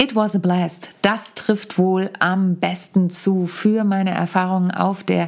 It 0.00 0.14
was 0.14 0.36
a 0.36 0.38
blast. 0.38 0.90
Das 1.02 1.34
trifft 1.34 1.76
wohl 1.76 2.10
am 2.20 2.54
besten 2.54 3.10
zu 3.10 3.48
für 3.48 3.82
meine 3.82 4.10
Erfahrungen 4.10 4.70
auf 4.70 5.02
der 5.02 5.26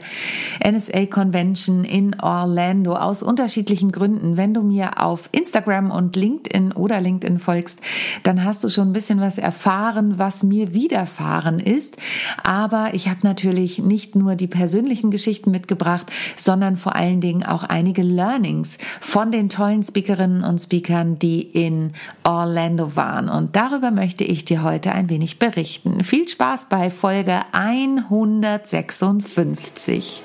NSA 0.65 1.07
Convention 1.07 1.85
in 1.85 2.21
Orlando 2.21 2.95
aus 2.95 3.25
unterschiedlichen 3.25 3.91
Gründen. 3.91 4.37
Wenn 4.37 4.55
du 4.55 4.63
mir 4.63 5.03
auf 5.05 5.29
Instagram 5.33 5.91
und 5.91 6.15
LinkedIn 6.15 6.71
oder 6.71 7.01
LinkedIn 7.01 7.41
folgst, 7.41 7.81
dann 8.23 8.45
hast 8.45 8.63
du 8.63 8.69
schon 8.69 8.91
ein 8.91 8.93
bisschen 8.93 9.21
was 9.21 9.39
erfahren, 9.39 10.21
was 10.21 10.45
mir 10.45 10.73
widerfahren 10.73 11.59
ist. 11.59 11.97
Aber 12.45 12.91
ich 12.95 13.09
habe 13.09 13.21
natürlich 13.25 13.81
nicht 13.81 14.15
nur 14.15 14.37
die 14.37 14.47
persönlichen 14.47 15.11
Geschichten 15.11 15.51
mitgebracht, 15.51 16.13
sondern 16.37 16.77
vor 16.77 16.95
allen 16.95 17.21
Dingen 17.21 17.43
auch 17.43 17.65
einige 17.65 18.03
Learnings 18.03 18.79
von 19.01 19.33
den 19.33 19.49
tollen 19.49 19.83
Speakerinnen 19.83 20.45
und 20.45 20.61
Speakern, 20.61 21.19
die 21.19 21.41
in 21.41 21.93
Orlando 22.23 22.95
waren. 22.95 23.29
Und 23.29 23.57
darüber 23.57 23.91
möchte 23.91 24.23
ich 24.23 24.45
dir 24.45 24.60
heute 24.63 24.93
ein 24.93 25.09
wenig 25.09 25.39
berichten. 25.39 26.05
Viel 26.05 26.29
Spaß 26.29 26.69
bei 26.69 26.91
Folge 26.91 27.41
156. 27.53 30.23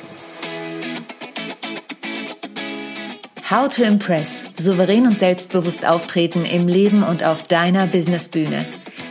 How 3.49 3.70
to 3.70 3.84
Impress. 3.84 4.41
Souverän 4.58 5.05
und 5.05 5.17
selbstbewusst 5.17 5.88
auftreten 5.88 6.44
im 6.45 6.67
Leben 6.67 7.03
und 7.03 7.23
auf 7.23 7.48
deiner 7.48 7.88
Businessbühne. 7.88 8.66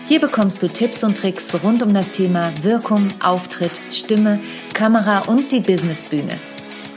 Hier 0.06 0.20
bekommst 0.20 0.62
du 0.62 0.68
Tipps 0.68 1.02
und 1.04 1.16
Tricks 1.16 1.54
rund 1.62 1.82
um 1.82 1.94
das 1.94 2.10
Thema 2.10 2.52
Wirkung, 2.62 3.08
Auftritt, 3.22 3.80
Stimme, 3.90 4.38
Kamera 4.74 5.20
und 5.28 5.52
die 5.52 5.60
Businessbühne. 5.60 6.38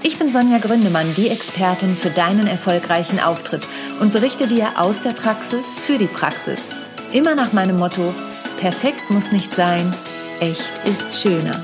Ich 0.04 0.20
bin 0.20 0.32
Sonja 0.32 0.58
Gründemann, 0.58 1.14
die 1.16 1.30
Expertin 1.30 1.96
für 1.96 2.10
deinen 2.10 2.48
erfolgreichen 2.48 3.20
Auftritt 3.20 3.68
und 4.00 4.14
berichte 4.14 4.48
dir 4.48 4.80
aus 4.80 5.02
der 5.02 5.12
Praxis 5.12 5.66
für 5.82 5.98
die 5.98 6.06
Praxis. 6.06 6.70
Immer 7.14 7.36
nach 7.36 7.54
meinem 7.54 7.78
Motto, 7.78 8.14
perfekt 8.60 9.10
muss 9.10 9.32
nicht 9.32 9.54
sein, 9.54 9.94
echt 10.40 10.86
ist 10.86 11.22
schöner. 11.22 11.64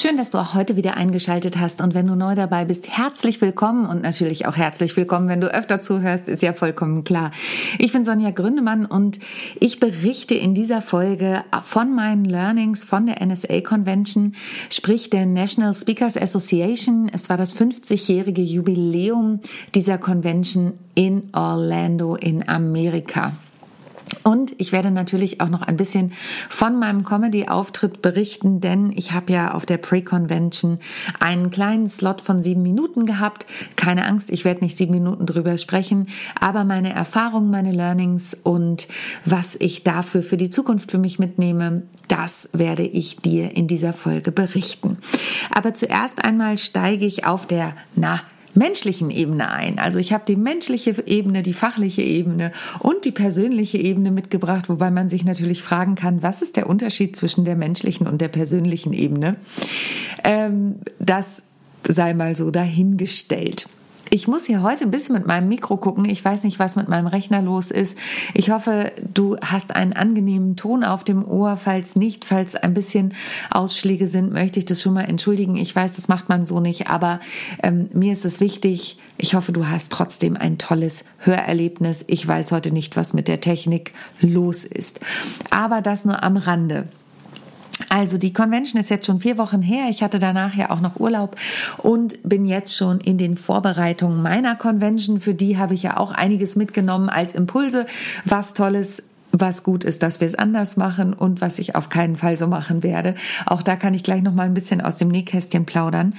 Schön, 0.00 0.16
dass 0.16 0.30
du 0.30 0.38
auch 0.38 0.54
heute 0.54 0.76
wieder 0.76 0.96
eingeschaltet 0.96 1.58
hast 1.58 1.82
und 1.82 1.92
wenn 1.92 2.06
du 2.06 2.14
neu 2.14 2.34
dabei 2.34 2.64
bist, 2.64 2.88
herzlich 2.88 3.42
willkommen 3.42 3.84
und 3.84 4.00
natürlich 4.00 4.46
auch 4.46 4.56
herzlich 4.56 4.96
willkommen, 4.96 5.28
wenn 5.28 5.42
du 5.42 5.52
öfter 5.52 5.82
zuhörst, 5.82 6.26
ist 6.26 6.40
ja 6.40 6.54
vollkommen 6.54 7.04
klar. 7.04 7.32
Ich 7.76 7.92
bin 7.92 8.02
Sonja 8.02 8.30
Gründemann 8.30 8.86
und 8.86 9.18
ich 9.60 9.78
berichte 9.78 10.34
in 10.34 10.54
dieser 10.54 10.80
Folge 10.80 11.44
von 11.64 11.94
meinen 11.94 12.24
Learnings 12.24 12.82
von 12.82 13.04
der 13.04 13.20
NSA 13.22 13.60
Convention, 13.60 14.36
sprich 14.70 15.10
der 15.10 15.26
National 15.26 15.74
Speakers 15.74 16.16
Association. 16.16 17.10
Es 17.12 17.28
war 17.28 17.36
das 17.36 17.54
50-jährige 17.54 18.40
Jubiläum 18.40 19.40
dieser 19.74 19.98
Convention 19.98 20.78
in 20.94 21.28
Orlando 21.34 22.14
in 22.14 22.48
Amerika. 22.48 23.34
Und 24.22 24.54
ich 24.58 24.72
werde 24.72 24.90
natürlich 24.90 25.40
auch 25.40 25.48
noch 25.48 25.62
ein 25.62 25.76
bisschen 25.76 26.12
von 26.48 26.78
meinem 26.78 27.04
Comedy-Auftritt 27.04 28.02
berichten, 28.02 28.60
denn 28.60 28.92
ich 28.94 29.12
habe 29.12 29.32
ja 29.32 29.54
auf 29.54 29.66
der 29.66 29.78
Pre-Convention 29.78 30.78
einen 31.18 31.50
kleinen 31.50 31.88
Slot 31.88 32.20
von 32.20 32.42
sieben 32.42 32.62
Minuten 32.62 33.06
gehabt. 33.06 33.46
Keine 33.76 34.06
Angst, 34.06 34.30
ich 34.30 34.44
werde 34.44 34.62
nicht 34.62 34.76
sieben 34.76 34.92
Minuten 34.92 35.26
drüber 35.26 35.56
sprechen, 35.58 36.08
aber 36.38 36.64
meine 36.64 36.92
Erfahrungen, 36.92 37.50
meine 37.50 37.72
Learnings 37.72 38.34
und 38.34 38.88
was 39.24 39.56
ich 39.56 39.84
dafür 39.84 40.22
für 40.22 40.36
die 40.36 40.50
Zukunft 40.50 40.90
für 40.90 40.98
mich 40.98 41.18
mitnehme, 41.18 41.82
das 42.08 42.50
werde 42.52 42.82
ich 42.82 43.16
dir 43.16 43.56
in 43.56 43.68
dieser 43.68 43.92
Folge 43.92 44.32
berichten. 44.32 44.98
Aber 45.54 45.74
zuerst 45.74 46.24
einmal 46.24 46.58
steige 46.58 47.06
ich 47.06 47.24
auf 47.24 47.46
der, 47.46 47.74
na, 47.94 48.20
menschlichen 48.54 49.10
Ebene 49.10 49.50
ein. 49.50 49.78
Also 49.78 49.98
ich 49.98 50.12
habe 50.12 50.24
die 50.26 50.36
menschliche 50.36 51.02
Ebene, 51.06 51.42
die 51.42 51.52
fachliche 51.52 52.02
Ebene 52.02 52.52
und 52.80 53.04
die 53.04 53.12
persönliche 53.12 53.78
Ebene 53.78 54.10
mitgebracht, 54.10 54.68
wobei 54.68 54.90
man 54.90 55.08
sich 55.08 55.24
natürlich 55.24 55.62
fragen 55.62 55.94
kann, 55.94 56.22
was 56.22 56.42
ist 56.42 56.56
der 56.56 56.68
Unterschied 56.68 57.16
zwischen 57.16 57.44
der 57.44 57.56
menschlichen 57.56 58.06
und 58.06 58.20
der 58.20 58.28
persönlichen 58.28 58.92
Ebene? 58.92 59.36
Ähm, 60.24 60.76
das 60.98 61.44
sei 61.86 62.14
mal 62.14 62.36
so 62.36 62.50
dahingestellt. 62.50 63.66
Ich 64.12 64.26
muss 64.26 64.46
hier 64.46 64.62
heute 64.62 64.82
ein 64.82 64.90
bisschen 64.90 65.14
mit 65.14 65.28
meinem 65.28 65.48
Mikro 65.48 65.76
gucken. 65.76 66.04
Ich 66.04 66.24
weiß 66.24 66.42
nicht, 66.42 66.58
was 66.58 66.74
mit 66.74 66.88
meinem 66.88 67.06
Rechner 67.06 67.40
los 67.42 67.70
ist. 67.70 67.96
Ich 68.34 68.50
hoffe, 68.50 68.90
du 69.14 69.36
hast 69.36 69.76
einen 69.76 69.92
angenehmen 69.92 70.56
Ton 70.56 70.82
auf 70.82 71.04
dem 71.04 71.24
Ohr. 71.24 71.56
Falls 71.56 71.94
nicht, 71.94 72.24
falls 72.24 72.56
ein 72.56 72.74
bisschen 72.74 73.14
Ausschläge 73.52 74.08
sind, 74.08 74.32
möchte 74.32 74.58
ich 74.58 74.64
das 74.64 74.82
schon 74.82 74.94
mal 74.94 75.02
entschuldigen. 75.04 75.56
Ich 75.56 75.76
weiß, 75.76 75.94
das 75.94 76.08
macht 76.08 76.28
man 76.28 76.44
so 76.44 76.58
nicht, 76.58 76.88
aber 76.88 77.20
ähm, 77.62 77.88
mir 77.92 78.12
ist 78.12 78.24
es 78.24 78.40
wichtig. 78.40 78.98
Ich 79.16 79.34
hoffe, 79.36 79.52
du 79.52 79.68
hast 79.68 79.92
trotzdem 79.92 80.36
ein 80.36 80.58
tolles 80.58 81.04
Hörerlebnis. 81.18 82.04
Ich 82.08 82.26
weiß 82.26 82.50
heute 82.50 82.72
nicht, 82.72 82.96
was 82.96 83.12
mit 83.12 83.28
der 83.28 83.40
Technik 83.40 83.92
los 84.20 84.64
ist. 84.64 84.98
Aber 85.50 85.82
das 85.82 86.04
nur 86.04 86.20
am 86.24 86.36
Rande. 86.36 86.88
Also 87.92 88.18
die 88.18 88.32
Convention 88.32 88.80
ist 88.80 88.88
jetzt 88.88 89.06
schon 89.06 89.18
vier 89.18 89.36
Wochen 89.36 89.62
her. 89.62 89.86
Ich 89.90 90.04
hatte 90.04 90.20
danach 90.20 90.54
ja 90.54 90.70
auch 90.70 90.80
noch 90.80 91.00
Urlaub 91.00 91.34
und 91.78 92.18
bin 92.22 92.44
jetzt 92.44 92.76
schon 92.76 93.00
in 93.00 93.18
den 93.18 93.36
Vorbereitungen 93.36 94.22
meiner 94.22 94.54
Convention. 94.54 95.20
Für 95.20 95.34
die 95.34 95.58
habe 95.58 95.74
ich 95.74 95.82
ja 95.82 95.96
auch 95.96 96.12
einiges 96.12 96.54
mitgenommen 96.54 97.08
als 97.08 97.34
Impulse, 97.34 97.86
was 98.24 98.54
Tolles 98.54 99.09
was 99.32 99.62
gut 99.62 99.84
ist, 99.84 100.02
dass 100.02 100.20
wir 100.20 100.26
es 100.26 100.34
anders 100.34 100.76
machen 100.76 101.12
und 101.12 101.40
was 101.40 101.58
ich 101.58 101.76
auf 101.76 101.88
keinen 101.88 102.16
Fall 102.16 102.36
so 102.36 102.46
machen 102.46 102.82
werde. 102.82 103.14
Auch 103.46 103.62
da 103.62 103.76
kann 103.76 103.94
ich 103.94 104.02
gleich 104.02 104.22
noch 104.22 104.34
mal 104.34 104.46
ein 104.46 104.54
bisschen 104.54 104.80
aus 104.80 104.96
dem 104.96 105.08
Nähkästchen 105.08 105.66
plaudern. 105.66 106.14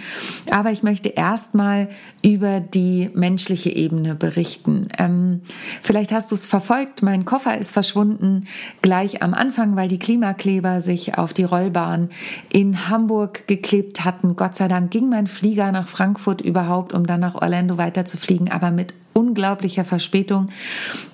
Aber 0.49 0.71
ich 0.71 0.83
möchte 0.83 1.09
erstmal 1.09 1.89
über 2.23 2.59
die 2.59 3.09
menschliche 3.13 3.69
Ebene 3.69 4.15
berichten. 4.15 4.87
Ähm, 4.97 5.41
vielleicht 5.81 6.11
hast 6.11 6.31
du 6.31 6.35
es 6.35 6.45
verfolgt. 6.45 7.03
Mein 7.03 7.25
Koffer 7.25 7.57
ist 7.57 7.71
verschwunden 7.71 8.47
gleich 8.81 9.21
am 9.21 9.33
Anfang, 9.33 9.75
weil 9.75 9.87
die 9.87 9.99
Klimakleber 9.99 10.81
sich 10.81 11.17
auf 11.17 11.33
die 11.33 11.43
Rollbahn 11.43 12.09
in 12.51 12.89
Hamburg 12.89 13.47
geklebt 13.47 14.05
hatten. 14.05 14.35
Gott 14.35 14.55
sei 14.55 14.67
Dank 14.67 14.91
ging 14.91 15.09
mein 15.09 15.27
Flieger 15.27 15.71
nach 15.71 15.87
Frankfurt 15.87 16.41
überhaupt, 16.41 16.93
um 16.93 17.05
dann 17.05 17.19
nach 17.19 17.35
Orlando 17.35 17.77
weiterzufliegen, 17.77 18.49
aber 18.51 18.71
mit 18.71 18.93
unglaublicher 19.13 19.85
Verspätung. 19.85 20.49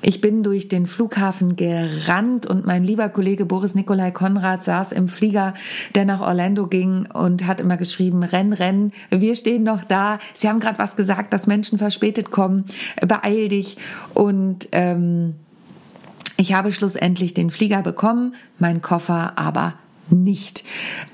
Ich 0.01 0.21
bin 0.21 0.43
durch 0.43 0.67
den 0.67 0.87
Flughafen 0.87 1.55
gerannt 1.55 2.45
und 2.45 2.65
mein 2.65 2.83
lieber 2.83 3.09
Kollege 3.09 3.45
Boris 3.45 3.75
Nikolai 3.75 4.11
Konrad 4.11 4.63
saß 4.63 4.91
im 4.91 5.07
Flieger, 5.07 5.53
der 5.95 6.05
nach 6.05 6.21
Orlando 6.21 6.67
ging 6.67 7.07
und 7.11 7.47
hat 7.47 7.61
immer 7.61 7.77
geschrieben, 7.77 8.23
renn, 8.23 8.53
renn, 8.53 8.91
wir 9.09 9.35
stehen 9.35 9.63
noch 9.63 9.83
da. 9.83 10.19
Sie 10.33 10.47
haben 10.47 10.59
gerade 10.59 10.79
was 10.79 10.95
gesagt, 10.95 11.33
dass 11.33 11.47
Menschen 11.47 11.77
verspätet 11.77 12.31
kommen, 12.31 12.65
beeil 13.05 13.47
dich. 13.47 13.77
Und 14.13 14.69
ähm, 14.71 15.35
ich 16.37 16.53
habe 16.53 16.71
schlussendlich 16.71 17.33
den 17.33 17.49
Flieger 17.49 17.81
bekommen, 17.81 18.35
mein 18.59 18.81
Koffer 18.81 19.33
aber 19.37 19.73
nicht. 20.09 20.63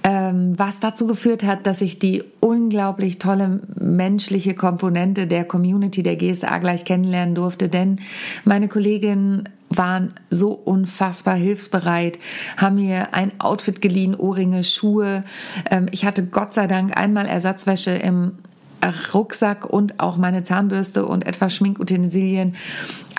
Ähm, 0.03 0.53
was 0.57 0.79
dazu 0.79 1.07
geführt 1.07 1.43
hat, 1.43 1.67
dass 1.67 1.81
ich 1.81 1.99
die 1.99 2.23
unglaublich 2.39 3.19
tolle 3.19 3.61
menschliche 3.79 4.53
Komponente 4.53 5.27
der 5.27 5.45
Community 5.45 6.03
der 6.03 6.15
GSA 6.15 6.57
gleich 6.59 6.85
kennenlernen 6.85 7.35
durfte, 7.35 7.69
denn 7.69 7.99
meine 8.45 8.67
Kolleginnen 8.67 9.49
waren 9.77 10.13
so 10.29 10.51
unfassbar 10.51 11.35
hilfsbereit, 11.35 12.19
haben 12.57 12.75
mir 12.75 13.13
ein 13.13 13.31
Outfit 13.39 13.81
geliehen, 13.81 14.15
Ohrringe, 14.15 14.63
Schuhe. 14.63 15.23
Ähm, 15.69 15.87
ich 15.91 16.05
hatte 16.05 16.25
Gott 16.25 16.53
sei 16.53 16.67
Dank 16.67 16.95
einmal 16.95 17.25
Ersatzwäsche 17.25 17.91
im 17.91 18.33
Rucksack 19.13 19.65
und 19.65 19.99
auch 19.99 20.17
meine 20.17 20.43
Zahnbürste 20.43 21.05
und 21.05 21.25
etwas 21.25 21.55
Schminkutensilien 21.55 22.55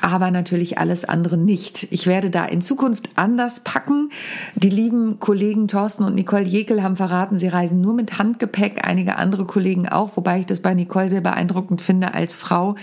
aber 0.05 0.31
natürlich 0.31 0.77
alles 0.77 1.07
andere 1.07 1.39
nicht. 1.39 1.91
Ich 1.91 2.07
werde 2.07 2.29
da 2.29 2.45
in 2.45 2.61
Zukunft 2.61 3.09
anders 3.15 3.61
packen. 3.61 4.11
Die 4.55 4.69
lieben 4.69 5.19
Kollegen 5.19 5.67
Thorsten 5.67 6.05
und 6.05 6.15
Nicole 6.15 6.45
Jekel 6.45 6.83
haben 6.83 6.97
verraten, 6.97 7.39
sie 7.39 7.49
reisen 7.49 7.81
nur 7.81 7.95
mit 7.95 8.19
Handgepäck, 8.19 8.87
einige 8.87 9.17
andere 9.17 9.47
Kollegen 9.47 9.89
auch, 9.89 10.15
wobei 10.17 10.41
ich 10.41 10.47
das 10.47 10.61
bei 10.61 10.75
Nicole 10.75 11.09
sehr 11.09 11.23
beeindruckend 11.23 11.81
finde 11.81 12.13
als 12.13 12.37
Frau. 12.37 12.75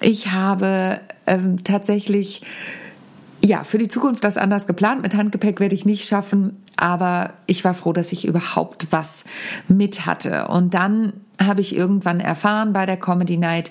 Ich 0.00 0.30
habe 0.30 1.00
ähm, 1.26 1.64
tatsächlich 1.64 2.42
ja, 3.44 3.64
für 3.64 3.78
die 3.78 3.88
Zukunft 3.88 4.22
das 4.22 4.38
anders 4.38 4.68
geplant. 4.68 5.02
Mit 5.02 5.14
Handgepäck 5.14 5.58
werde 5.58 5.74
ich 5.74 5.84
nicht 5.84 6.06
schaffen, 6.06 6.62
aber 6.76 7.34
ich 7.46 7.64
war 7.64 7.74
froh, 7.74 7.92
dass 7.92 8.12
ich 8.12 8.26
überhaupt 8.26 8.86
was 8.90 9.24
mit 9.66 10.06
hatte. 10.06 10.46
Und 10.48 10.72
dann 10.72 11.14
habe 11.40 11.60
ich 11.60 11.74
irgendwann 11.76 12.20
erfahren 12.20 12.72
bei 12.72 12.86
der 12.86 12.96
Comedy 12.96 13.36
Night 13.36 13.70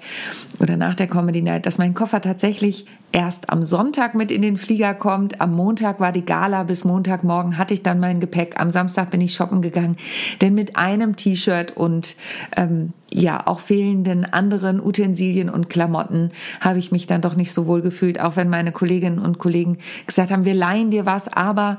oder 0.60 0.78
nach 0.78 0.96
der 0.96 1.08
Comedy 1.08 1.42
Night, 1.42 1.66
dass 1.66 1.78
mein 1.78 1.94
Koffer 1.94 2.22
tatsächlich 2.22 2.86
erst 3.12 3.52
am 3.52 3.64
Sonntag 3.64 4.16
mit 4.16 4.32
in 4.32 4.42
den 4.42 4.58
Flieger 4.58 4.94
kommt. 4.94 5.40
Am 5.40 5.54
Montag 5.54 6.00
war 6.00 6.12
die 6.12 6.26
Gala, 6.26 6.64
bis 6.64 6.84
Montagmorgen 6.84 7.58
hatte 7.58 7.74
ich 7.74 7.84
dann 7.84 8.00
mein 8.00 8.20
Gepäck. 8.20 8.60
Am 8.60 8.72
Samstag 8.72 9.12
bin 9.12 9.22
ich 9.22 9.34
shoppen 9.34 9.62
gegangen, 9.62 9.98
denn 10.42 10.56
mit 10.56 10.76
einem 10.76 11.16
T-Shirt 11.16 11.78
und 11.78 12.16
ähm, 12.58 12.92
ja 13.12 13.46
auch 13.46 13.60
fehlenden 13.60 14.26
anderen 14.26 14.82
Utensilien 14.82 15.50
und 15.50 15.70
Klamotten 15.70 16.32
habe 16.60 16.80
ich 16.80 16.92
mich 16.92 17.06
dann 17.06 17.22
doch 17.22 17.36
nicht 17.36 17.54
so 17.54 17.68
wohl 17.68 17.82
gefühlt, 17.82 18.20
auch 18.20 18.36
wenn 18.36 18.50
meine 18.50 18.72
Kolleginnen 18.72 19.20
und 19.20 19.38
Kollegen 19.38 19.78
gesagt 20.08 20.32
haben, 20.32 20.46
wir 20.46 20.56
leihen 20.56 20.90
dir 20.90 21.06
was, 21.06 21.28
aber 21.28 21.78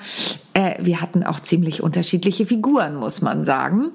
äh, 0.54 0.75
wir 0.80 1.00
hatten 1.00 1.25
auch 1.25 1.40
ziemlich 1.40 1.82
unterschiedliche 1.82 2.46
Figuren, 2.46 2.94
muss 2.94 3.20
man 3.20 3.44
sagen 3.44 3.90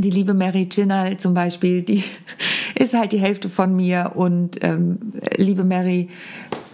die 0.00 0.10
liebe 0.10 0.34
Mary 0.34 0.68
Chinnal 0.68 1.16
zum 1.18 1.34
Beispiel, 1.34 1.82
die 1.82 2.04
ist 2.74 2.94
halt 2.94 3.12
die 3.12 3.18
Hälfte 3.18 3.48
von 3.48 3.74
mir 3.74 4.12
und 4.14 4.62
ähm, 4.62 4.98
liebe 5.36 5.64
Mary, 5.64 6.08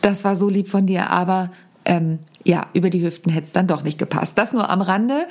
das 0.01 0.25
war 0.25 0.37
so 0.37 0.49
lieb 0.49 0.69
von 0.69 0.87
dir, 0.87 1.11
aber 1.11 1.51
ähm, 1.85 2.19
ja, 2.47 2.67
über 2.75 2.91
die 2.91 3.03
Hüften 3.03 3.33
hätte 3.33 3.47
es 3.47 3.53
dann 3.53 3.67
doch 3.67 3.83
nicht 3.83 3.99
gepasst. 3.99 4.37
Das 4.37 4.53
nur 4.53 4.69
am 4.69 4.83
Rande. 4.83 5.27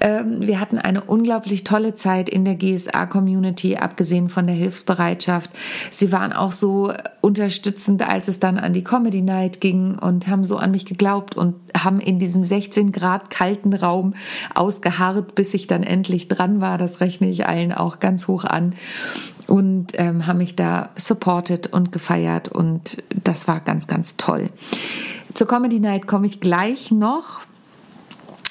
Ähm, 0.00 0.40
wir 0.40 0.60
hatten 0.60 0.78
eine 0.78 1.02
unglaublich 1.02 1.64
tolle 1.64 1.94
Zeit 1.94 2.28
in 2.28 2.44
der 2.44 2.54
GSA-Community, 2.54 3.76
abgesehen 3.76 4.28
von 4.28 4.46
der 4.46 4.54
Hilfsbereitschaft. 4.54 5.50
Sie 5.90 6.12
waren 6.12 6.32
auch 6.32 6.52
so 6.52 6.92
unterstützend, 7.20 8.08
als 8.08 8.28
es 8.28 8.38
dann 8.38 8.58
an 8.58 8.72
die 8.72 8.84
Comedy 8.84 9.22
Night 9.22 9.60
ging 9.60 9.98
und 9.98 10.28
haben 10.28 10.44
so 10.44 10.56
an 10.56 10.70
mich 10.70 10.86
geglaubt 10.86 11.36
und 11.36 11.56
haben 11.76 11.98
in 11.98 12.20
diesem 12.20 12.44
16 12.44 12.92
Grad 12.92 13.30
kalten 13.30 13.74
Raum 13.74 14.14
ausgeharrt, 14.54 15.34
bis 15.34 15.54
ich 15.54 15.66
dann 15.66 15.82
endlich 15.82 16.28
dran 16.28 16.60
war. 16.60 16.78
Das 16.78 17.00
rechne 17.00 17.28
ich 17.28 17.46
allen 17.46 17.72
auch 17.72 17.98
ganz 17.98 18.28
hoch 18.28 18.44
an 18.44 18.74
und 19.48 19.88
ähm, 19.94 20.26
haben 20.26 20.38
mich 20.38 20.54
da 20.54 20.90
supported 20.96 21.72
und 21.72 21.90
gefeiert 21.90 22.48
und 22.48 23.02
das 23.22 23.48
war 23.48 23.60
ganz, 23.60 23.86
ganz 23.88 24.16
toll. 24.16 24.48
Zur 25.34 25.46
Comedy 25.46 25.80
Night 25.80 26.06
komme 26.06 26.26
ich 26.26 26.40
gleich 26.40 26.90
noch. 26.90 27.40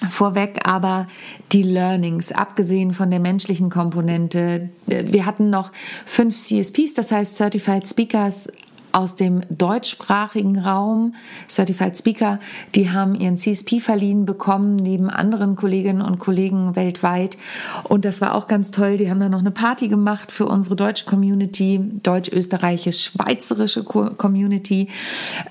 Vorweg 0.09 0.67
aber 0.67 1.07
die 1.51 1.61
Learnings, 1.61 2.31
abgesehen 2.31 2.93
von 2.93 3.11
der 3.11 3.19
menschlichen 3.19 3.69
Komponente. 3.69 4.69
Wir 4.87 5.25
hatten 5.27 5.51
noch 5.51 5.71
fünf 6.05 6.37
CSPs, 6.37 6.95
das 6.95 7.11
heißt 7.11 7.35
Certified 7.35 7.87
Speakers 7.87 8.47
aus 8.91 9.15
dem 9.15 9.41
deutschsprachigen 9.49 10.59
Raum, 10.59 11.15
Certified 11.49 11.97
Speaker, 11.97 12.39
die 12.75 12.91
haben 12.91 13.15
ihren 13.15 13.37
CSP 13.37 13.79
verliehen 13.79 14.25
bekommen, 14.25 14.75
neben 14.75 15.09
anderen 15.09 15.55
Kolleginnen 15.55 16.01
und 16.01 16.19
Kollegen 16.19 16.75
weltweit. 16.75 17.37
Und 17.83 18.05
das 18.05 18.21
war 18.21 18.35
auch 18.35 18.47
ganz 18.47 18.71
toll. 18.71 18.97
Die 18.97 19.09
haben 19.09 19.19
dann 19.19 19.31
noch 19.31 19.39
eine 19.39 19.51
Party 19.51 19.87
gemacht 19.87 20.31
für 20.31 20.45
unsere 20.45 20.75
deutsche 20.75 21.05
Community, 21.05 21.79
deutsch-österreichisch-schweizerische 22.03 23.83
Community. 23.83 24.87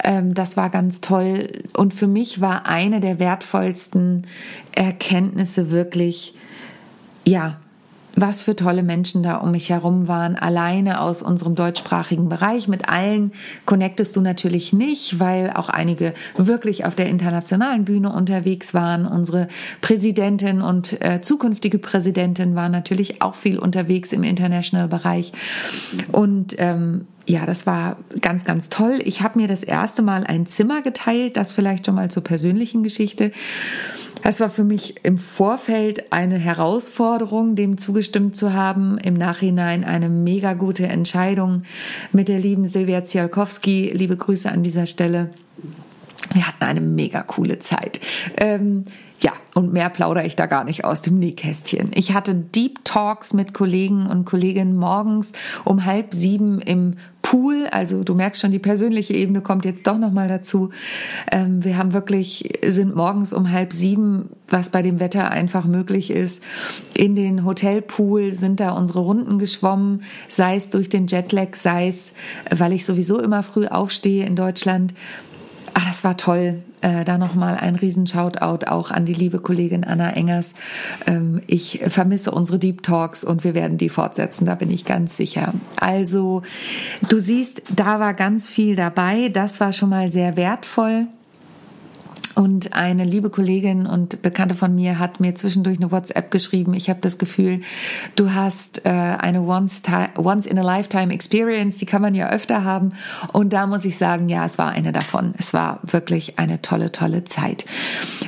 Ähm, 0.04 0.34
das 0.34 0.56
war 0.56 0.70
ganz 0.70 1.00
toll. 1.00 1.64
Und 1.76 1.94
für 1.94 2.06
mich 2.06 2.40
war 2.40 2.66
eine 2.66 3.00
der 3.00 3.18
wertvollsten 3.18 4.26
Erkenntnisse 4.74 5.70
wirklich, 5.70 6.34
ja, 7.26 7.58
was 8.16 8.42
für 8.42 8.56
tolle 8.56 8.82
Menschen 8.82 9.22
da 9.22 9.36
um 9.36 9.50
mich 9.50 9.70
herum 9.70 10.08
waren, 10.08 10.36
alleine 10.36 11.00
aus 11.00 11.22
unserem 11.22 11.54
deutschsprachigen 11.54 12.28
Bereich. 12.28 12.68
Mit 12.68 12.88
allen 12.88 13.32
connectest 13.66 14.16
du 14.16 14.20
natürlich 14.20 14.72
nicht, 14.72 15.20
weil 15.20 15.50
auch 15.50 15.68
einige 15.68 16.14
wirklich 16.36 16.84
auf 16.84 16.94
der 16.94 17.06
internationalen 17.06 17.84
Bühne 17.84 18.12
unterwegs 18.12 18.74
waren. 18.74 19.06
Unsere 19.06 19.48
Präsidentin 19.80 20.62
und 20.62 21.00
äh, 21.02 21.20
zukünftige 21.20 21.78
Präsidentin 21.78 22.54
war 22.54 22.68
natürlich 22.68 23.22
auch 23.22 23.34
viel 23.34 23.58
unterwegs 23.58 24.12
im 24.12 24.22
International-Bereich. 24.22 25.32
Und 26.12 26.54
ähm, 26.58 27.06
ja, 27.30 27.46
das 27.46 27.64
war 27.64 27.96
ganz, 28.20 28.44
ganz 28.44 28.68
toll. 28.70 28.98
Ich 29.04 29.22
habe 29.22 29.38
mir 29.38 29.46
das 29.46 29.62
erste 29.62 30.02
Mal 30.02 30.24
ein 30.24 30.46
Zimmer 30.46 30.82
geteilt, 30.82 31.36
das 31.36 31.52
vielleicht 31.52 31.86
schon 31.86 31.94
mal 31.94 32.10
zur 32.10 32.24
persönlichen 32.24 32.82
Geschichte. 32.82 33.30
Es 34.22 34.40
war 34.40 34.50
für 34.50 34.64
mich 34.64 34.96
im 35.04 35.16
Vorfeld 35.16 36.12
eine 36.12 36.38
Herausforderung, 36.38 37.54
dem 37.54 37.78
zugestimmt 37.78 38.36
zu 38.36 38.52
haben. 38.52 38.98
Im 38.98 39.14
Nachhinein 39.14 39.84
eine 39.84 40.08
mega 40.08 40.54
gute 40.54 40.88
Entscheidung 40.88 41.62
mit 42.12 42.28
der 42.28 42.40
lieben 42.40 42.66
Silvia 42.66 43.04
Zialkowski. 43.04 43.92
Liebe 43.94 44.16
Grüße 44.16 44.50
an 44.50 44.64
dieser 44.64 44.86
Stelle. 44.86 45.30
Wir 46.34 46.48
hatten 46.48 46.64
eine 46.64 46.80
mega 46.80 47.22
coole 47.22 47.60
Zeit. 47.60 48.00
Ähm, 48.38 48.84
ja, 49.22 49.32
und 49.54 49.72
mehr 49.72 49.90
plaudere 49.90 50.26
ich 50.26 50.36
da 50.36 50.46
gar 50.46 50.64
nicht 50.64 50.84
aus 50.84 51.02
dem 51.02 51.18
Nähkästchen. 51.18 51.90
Ich 51.94 52.14
hatte 52.14 52.34
Deep 52.34 52.84
Talks 52.84 53.34
mit 53.34 53.52
Kollegen 53.52 54.06
und 54.06 54.24
Kolleginnen 54.24 54.76
morgens 54.76 55.32
um 55.64 55.84
halb 55.84 56.14
sieben 56.14 56.60
im 56.60 56.96
Pool. 57.30 57.68
Also 57.70 58.02
du 58.02 58.16
merkst 58.16 58.40
schon, 58.40 58.50
die 58.50 58.58
persönliche 58.58 59.14
Ebene 59.14 59.40
kommt 59.40 59.64
jetzt 59.64 59.86
doch 59.86 59.98
nochmal 59.98 60.26
dazu. 60.26 60.70
Ähm, 61.30 61.64
wir 61.64 61.78
haben 61.78 61.92
wirklich, 61.92 62.58
sind 62.66 62.96
morgens 62.96 63.32
um 63.32 63.52
halb 63.52 63.72
sieben, 63.72 64.30
was 64.48 64.70
bei 64.70 64.82
dem 64.82 64.98
Wetter 64.98 65.30
einfach 65.30 65.64
möglich 65.64 66.10
ist, 66.10 66.42
in 66.92 67.14
den 67.14 67.44
Hotelpool 67.44 68.32
sind 68.32 68.58
da 68.58 68.72
unsere 68.72 68.98
Runden 68.98 69.38
geschwommen, 69.38 70.02
sei 70.26 70.56
es 70.56 70.70
durch 70.70 70.88
den 70.88 71.06
Jetlag, 71.06 71.54
sei 71.54 71.86
es, 71.86 72.14
weil 72.50 72.72
ich 72.72 72.84
sowieso 72.84 73.20
immer 73.20 73.44
früh 73.44 73.68
aufstehe 73.68 74.26
in 74.26 74.34
Deutschland. 74.34 74.92
Ah, 75.74 75.82
das 75.86 76.02
war 76.02 76.16
toll. 76.16 76.64
Äh, 76.82 77.04
da 77.04 77.18
nochmal 77.18 77.56
ein 77.56 77.76
riesen 77.76 78.06
Shoutout 78.06 78.66
auch 78.66 78.90
an 78.90 79.04
die 79.04 79.14
liebe 79.14 79.38
Kollegin 79.38 79.84
Anna 79.84 80.12
Engers. 80.12 80.54
Ähm, 81.06 81.42
ich 81.46 81.80
vermisse 81.88 82.30
unsere 82.30 82.58
Deep 82.58 82.82
Talks 82.82 83.22
und 83.22 83.44
wir 83.44 83.54
werden 83.54 83.76
die 83.76 83.88
fortsetzen, 83.88 84.46
da 84.46 84.54
bin 84.54 84.70
ich 84.70 84.84
ganz 84.84 85.16
sicher. 85.16 85.52
Also, 85.76 86.42
du 87.08 87.18
siehst, 87.18 87.62
da 87.74 88.00
war 88.00 88.14
ganz 88.14 88.48
viel 88.48 88.76
dabei. 88.76 89.28
Das 89.28 89.60
war 89.60 89.72
schon 89.72 89.90
mal 89.90 90.10
sehr 90.10 90.36
wertvoll. 90.36 91.06
Und 92.40 92.72
eine 92.72 93.04
liebe 93.04 93.28
Kollegin 93.28 93.84
und 93.84 94.22
Bekannte 94.22 94.54
von 94.54 94.74
mir 94.74 94.98
hat 94.98 95.20
mir 95.20 95.34
zwischendurch 95.34 95.76
eine 95.76 95.92
WhatsApp 95.92 96.30
geschrieben. 96.30 96.72
Ich 96.72 96.88
habe 96.88 96.98
das 97.02 97.18
Gefühl, 97.18 97.60
du 98.16 98.32
hast 98.32 98.86
äh, 98.86 98.88
eine 98.88 99.42
once, 99.42 99.82
once 100.16 100.46
in 100.46 100.58
a 100.58 100.62
lifetime 100.62 101.12
Experience, 101.12 101.76
die 101.76 101.84
kann 101.84 102.00
man 102.00 102.14
ja 102.14 102.30
öfter 102.30 102.64
haben. 102.64 102.94
Und 103.34 103.52
da 103.52 103.66
muss 103.66 103.84
ich 103.84 103.98
sagen, 103.98 104.30
ja, 104.30 104.46
es 104.46 104.56
war 104.56 104.70
eine 104.70 104.90
davon. 104.90 105.34
Es 105.36 105.52
war 105.52 105.80
wirklich 105.82 106.38
eine 106.38 106.62
tolle, 106.62 106.92
tolle 106.92 107.26
Zeit. 107.26 107.66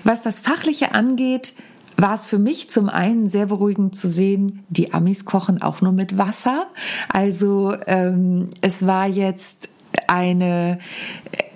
Was 0.04 0.20
das 0.20 0.40
Fachliche 0.40 0.94
angeht, 0.94 1.54
war 1.96 2.12
es 2.12 2.26
für 2.26 2.38
mich 2.38 2.68
zum 2.68 2.90
einen 2.90 3.30
sehr 3.30 3.46
beruhigend 3.46 3.96
zu 3.96 4.08
sehen, 4.08 4.62
die 4.68 4.92
Amis 4.92 5.24
kochen 5.24 5.62
auch 5.62 5.80
nur 5.80 5.92
mit 5.92 6.18
Wasser. 6.18 6.66
Also 7.08 7.74
ähm, 7.86 8.50
es 8.60 8.86
war 8.86 9.06
jetzt 9.06 9.70
eine 10.12 10.78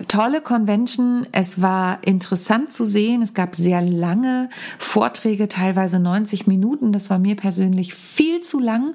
tolle 0.08 0.40
Convention. 0.40 1.26
Es 1.32 1.60
war 1.60 1.98
interessant 2.04 2.72
zu 2.72 2.84
sehen. 2.84 3.20
Es 3.20 3.34
gab 3.34 3.54
sehr 3.54 3.82
lange 3.82 4.48
Vorträge, 4.78 5.48
teilweise 5.48 5.98
90 5.98 6.46
Minuten. 6.46 6.92
Das 6.92 7.10
war 7.10 7.18
mir 7.18 7.36
persönlich 7.36 7.94
viel 7.94 8.40
zu 8.40 8.58
lang. 8.58 8.94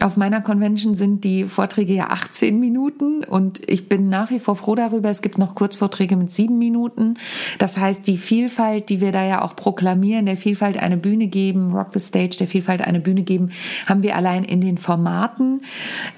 Auf 0.00 0.16
meiner 0.16 0.40
Convention 0.40 0.94
sind 0.94 1.24
die 1.24 1.44
Vorträge 1.44 1.92
ja 1.92 2.08
18 2.08 2.58
Minuten 2.58 3.24
und 3.24 3.60
ich 3.68 3.88
bin 3.88 4.08
nach 4.08 4.30
wie 4.30 4.38
vor 4.38 4.56
froh 4.56 4.74
darüber. 4.74 5.10
Es 5.10 5.22
gibt 5.22 5.36
noch 5.36 5.54
Kurzvorträge 5.54 6.16
mit 6.16 6.32
sieben 6.32 6.58
Minuten. 6.58 7.14
Das 7.58 7.76
heißt, 7.76 8.06
die 8.06 8.16
Vielfalt, 8.16 8.88
die 8.88 9.02
wir 9.02 9.12
da 9.12 9.24
ja 9.24 9.42
auch 9.42 9.54
proklamieren, 9.54 10.24
der 10.24 10.38
Vielfalt 10.38 10.78
eine 10.78 10.96
Bühne 10.96 11.26
geben, 11.26 11.72
Rock 11.72 11.88
the 11.92 12.00
Stage, 12.00 12.36
der 12.38 12.46
Vielfalt 12.46 12.80
eine 12.80 13.00
Bühne 13.00 13.22
geben, 13.22 13.50
haben 13.86 14.02
wir 14.02 14.16
allein 14.16 14.44
in 14.44 14.62
den 14.62 14.78
Formaten. 14.78 15.62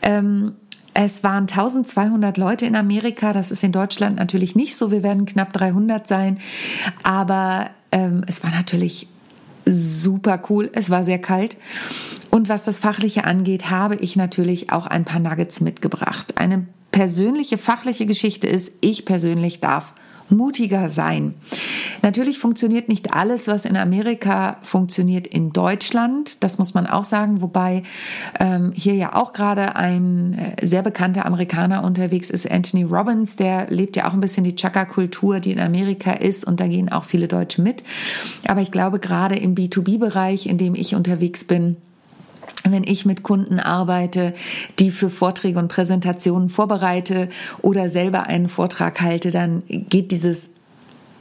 Ähm, 0.02 0.54
es 0.98 1.22
waren 1.22 1.42
1200 1.42 2.38
Leute 2.38 2.64
in 2.64 2.74
Amerika. 2.74 3.34
Das 3.34 3.50
ist 3.50 3.62
in 3.62 3.70
Deutschland 3.70 4.16
natürlich 4.16 4.56
nicht 4.56 4.76
so. 4.76 4.90
Wir 4.90 5.02
werden 5.02 5.26
knapp 5.26 5.52
300 5.52 6.08
sein. 6.08 6.38
Aber 7.02 7.68
ähm, 7.92 8.24
es 8.26 8.42
war 8.42 8.50
natürlich 8.50 9.06
super 9.66 10.42
cool. 10.48 10.70
Es 10.72 10.88
war 10.88 11.04
sehr 11.04 11.18
kalt. 11.18 11.58
Und 12.30 12.48
was 12.48 12.64
das 12.64 12.78
Fachliche 12.78 13.24
angeht, 13.24 13.68
habe 13.68 13.96
ich 13.96 14.16
natürlich 14.16 14.72
auch 14.72 14.86
ein 14.86 15.04
paar 15.04 15.20
Nuggets 15.20 15.60
mitgebracht. 15.60 16.38
Eine 16.38 16.66
persönliche 16.92 17.58
fachliche 17.58 18.06
Geschichte 18.06 18.46
ist, 18.46 18.76
ich 18.80 19.04
persönlich 19.04 19.60
darf 19.60 19.92
mutiger 20.30 20.88
sein. 20.88 21.34
Natürlich 22.02 22.38
funktioniert 22.38 22.88
nicht 22.88 23.14
alles, 23.14 23.48
was 23.48 23.64
in 23.64 23.76
Amerika 23.76 24.58
funktioniert, 24.62 25.26
in 25.26 25.52
Deutschland. 25.52 26.42
Das 26.42 26.58
muss 26.58 26.74
man 26.74 26.86
auch 26.86 27.04
sagen, 27.04 27.42
wobei 27.42 27.82
ähm, 28.38 28.72
hier 28.74 28.94
ja 28.94 29.14
auch 29.14 29.32
gerade 29.32 29.76
ein 29.76 30.34
äh, 30.34 30.66
sehr 30.66 30.82
bekannter 30.82 31.26
Amerikaner 31.26 31.84
unterwegs 31.84 32.30
ist, 32.30 32.50
Anthony 32.50 32.84
Robbins. 32.84 33.36
Der 33.36 33.66
lebt 33.70 33.96
ja 33.96 34.08
auch 34.08 34.12
ein 34.12 34.20
bisschen 34.20 34.44
die 34.44 34.56
Chaka-Kultur, 34.56 35.40
die 35.40 35.52
in 35.52 35.60
Amerika 35.60 36.12
ist 36.12 36.44
und 36.44 36.60
da 36.60 36.68
gehen 36.68 36.90
auch 36.90 37.04
viele 37.04 37.28
Deutsche 37.28 37.62
mit. 37.62 37.82
Aber 38.46 38.60
ich 38.60 38.70
glaube, 38.70 38.98
gerade 38.98 39.36
im 39.36 39.54
B2B-Bereich, 39.54 40.46
in 40.46 40.58
dem 40.58 40.74
ich 40.74 40.94
unterwegs 40.94 41.44
bin, 41.44 41.76
wenn 42.72 42.84
ich 42.84 43.06
mit 43.06 43.22
Kunden 43.22 43.58
arbeite, 43.58 44.34
die 44.78 44.90
für 44.90 45.10
Vorträge 45.10 45.58
und 45.58 45.68
Präsentationen 45.68 46.48
vorbereite 46.48 47.28
oder 47.62 47.88
selber 47.88 48.26
einen 48.26 48.48
Vortrag 48.48 49.00
halte, 49.00 49.30
dann 49.30 49.62
geht 49.68 50.12
dieses 50.12 50.50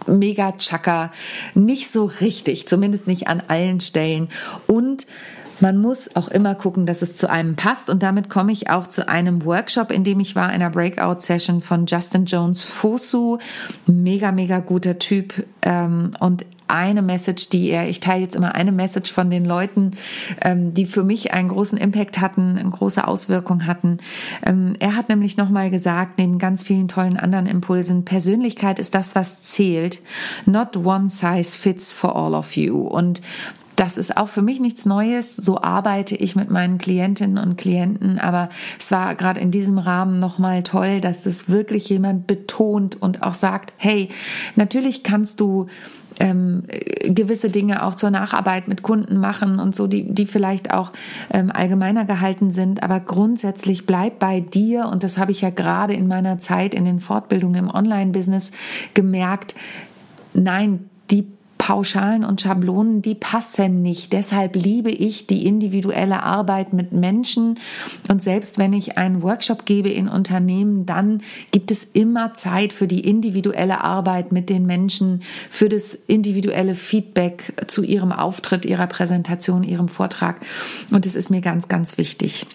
mega 0.07 0.51
Chaka 0.53 1.11
nicht 1.53 1.91
so 1.91 2.05
richtig, 2.05 2.67
zumindest 2.67 3.07
nicht 3.07 3.27
an 3.27 3.41
allen 3.47 3.79
Stellen. 3.79 4.29
Und 4.67 5.07
man 5.61 5.77
muss 5.77 6.15
auch 6.15 6.27
immer 6.27 6.53
gucken, 6.55 6.85
dass 6.85 7.01
es 7.01 7.15
zu 7.15 7.29
einem 7.29 7.55
passt. 7.55 7.89
Und 7.89 8.03
damit 8.03 8.29
komme 8.29 8.51
ich 8.51 8.69
auch 8.69 8.87
zu 8.87 9.07
einem 9.07 9.45
Workshop, 9.45 9.91
in 9.91 10.03
dem 10.03 10.19
ich 10.19 10.35
war, 10.35 10.47
einer 10.47 10.69
Breakout-Session 10.69 11.61
von 11.61 11.85
Justin 11.85 12.25
Jones 12.25 12.63
Fosu. 12.63 13.37
Mega, 13.87 14.31
mega 14.31 14.59
guter 14.59 14.99
Typ. 14.99 15.45
Ähm, 15.61 16.11
und 16.19 16.45
eine 16.67 17.01
Message, 17.01 17.49
die 17.49 17.69
er, 17.69 17.87
ich 17.87 17.99
teile 17.99 18.21
jetzt 18.21 18.35
immer 18.35 18.55
eine 18.55 18.71
Message 18.71 19.11
von 19.11 19.29
den 19.29 19.45
Leuten, 19.45 19.91
ähm, 20.41 20.73
die 20.73 20.85
für 20.85 21.03
mich 21.03 21.33
einen 21.33 21.49
großen 21.49 21.77
Impact 21.77 22.19
hatten, 22.19 22.57
eine 22.57 22.69
große 22.69 23.07
Auswirkung 23.07 23.65
hatten. 23.65 23.97
Ähm, 24.45 24.75
er 24.79 24.95
hat 24.95 25.09
nämlich 25.09 25.37
nochmal 25.37 25.69
gesagt, 25.69 26.17
neben 26.17 26.39
ganz 26.39 26.63
vielen 26.63 26.87
tollen 26.87 27.17
anderen 27.17 27.45
Impulsen, 27.45 28.05
Persönlichkeit 28.05 28.79
ist 28.79 28.95
das, 28.95 29.15
was 29.15 29.43
zählt. 29.43 29.99
Not 30.45 30.77
one 30.77 31.09
size 31.09 31.57
fits 31.57 31.93
for 31.93 32.15
all 32.15 32.33
of 32.33 32.55
you. 32.55 32.79
Und 32.79 33.21
Das 33.75 33.97
ist 33.97 34.17
auch 34.17 34.29
für 34.29 34.41
mich 34.41 34.59
nichts 34.59 34.85
Neues. 34.85 35.35
So 35.35 35.61
arbeite 35.61 36.15
ich 36.15 36.35
mit 36.35 36.49
meinen 36.49 36.77
Klientinnen 36.77 37.37
und 37.37 37.57
Klienten. 37.57 38.19
Aber 38.19 38.49
es 38.79 38.91
war 38.91 39.15
gerade 39.15 39.39
in 39.39 39.51
diesem 39.51 39.77
Rahmen 39.77 40.19
nochmal 40.19 40.63
toll, 40.63 41.01
dass 41.01 41.25
es 41.25 41.49
wirklich 41.49 41.89
jemand 41.89 42.27
betont 42.27 43.01
und 43.01 43.23
auch 43.23 43.33
sagt, 43.33 43.73
hey, 43.77 44.09
natürlich 44.55 45.03
kannst 45.03 45.39
du 45.39 45.67
ähm, 46.19 46.63
gewisse 47.03 47.49
Dinge 47.49 47.83
auch 47.83 47.95
zur 47.95 48.09
Nacharbeit 48.09 48.67
mit 48.67 48.83
Kunden 48.83 49.17
machen 49.17 49.59
und 49.59 49.75
so, 49.75 49.87
die, 49.87 50.13
die 50.13 50.25
vielleicht 50.25 50.73
auch 50.73 50.91
ähm, 51.31 51.51
allgemeiner 51.51 52.05
gehalten 52.05 52.51
sind. 52.51 52.83
Aber 52.83 52.99
grundsätzlich 52.99 53.85
bleib 53.85 54.19
bei 54.19 54.39
dir. 54.39 54.87
Und 54.87 55.03
das 55.03 55.17
habe 55.17 55.31
ich 55.31 55.41
ja 55.41 55.49
gerade 55.49 55.93
in 55.93 56.07
meiner 56.07 56.39
Zeit 56.39 56.73
in 56.73 56.85
den 56.85 56.99
Fortbildungen 56.99 57.65
im 57.65 57.69
Online-Business 57.69 58.51
gemerkt. 58.93 59.55
Nein, 60.33 60.89
die 61.11 61.27
Pauschalen 61.65 62.23
und 62.23 62.41
Schablonen, 62.41 63.01
die 63.01 63.15
passen 63.15 63.81
nicht. 63.81 64.13
Deshalb 64.13 64.55
liebe 64.55 64.91
ich 64.91 65.25
die 65.25 65.47
individuelle 65.47 66.21
Arbeit 66.21 66.73
mit 66.73 66.91
Menschen. 66.91 67.57
Und 68.07 68.21
selbst 68.21 68.59
wenn 68.59 68.71
ich 68.71 68.99
einen 68.99 69.23
Workshop 69.23 69.65
gebe 69.65 69.89
in 69.89 70.07
Unternehmen, 70.07 70.85
dann 70.85 71.23
gibt 71.49 71.71
es 71.71 71.83
immer 71.83 72.35
Zeit 72.35 72.71
für 72.71 72.85
die 72.85 72.99
individuelle 72.99 73.83
Arbeit 73.83 74.31
mit 74.31 74.51
den 74.51 74.67
Menschen, 74.67 75.23
für 75.49 75.67
das 75.67 75.95
individuelle 75.95 76.75
Feedback 76.75 77.53
zu 77.65 77.81
ihrem 77.81 78.11
Auftritt, 78.11 78.63
ihrer 78.65 78.85
Präsentation, 78.85 79.63
ihrem 79.63 79.87
Vortrag. 79.87 80.45
Und 80.91 81.07
es 81.07 81.15
ist 81.15 81.31
mir 81.31 81.41
ganz, 81.41 81.67
ganz 81.67 81.97
wichtig. 81.97 82.45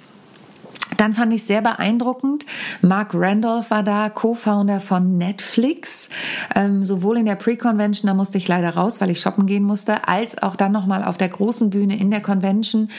Dann 0.97 1.15
fand 1.15 1.33
ich 1.33 1.45
sehr 1.45 1.63
beeindruckend. 1.63 2.47
Mark 2.83 3.13
Randolph 3.15 3.71
war 3.71 3.83
da, 3.83 4.11
Co-Founder 4.11 4.81
von 4.81 5.19
Netflix. 5.19 6.11
Ähm, 6.55 6.85
sowohl 6.85 7.19
in 7.19 7.27
der 7.27 7.37
Pre-Convention, 7.37 8.07
da 8.07 8.15
musste 8.15 8.39
ich 8.39 8.49
leider 8.49 8.71
raus, 8.71 9.01
weil 9.01 9.11
ich 9.11 9.21
shoppen 9.21 9.47
gehen 9.47 9.65
musste, 9.65 10.09
als 10.09 10.43
auch 10.43 10.57
dann 10.57 10.73
nochmal 10.73 11.05
auf 11.05 11.17
der 11.17 11.29
großen 11.29 11.71
Bühne 11.71 11.99
in 11.99 12.11
der 12.11 12.21
Convention. 12.21 12.91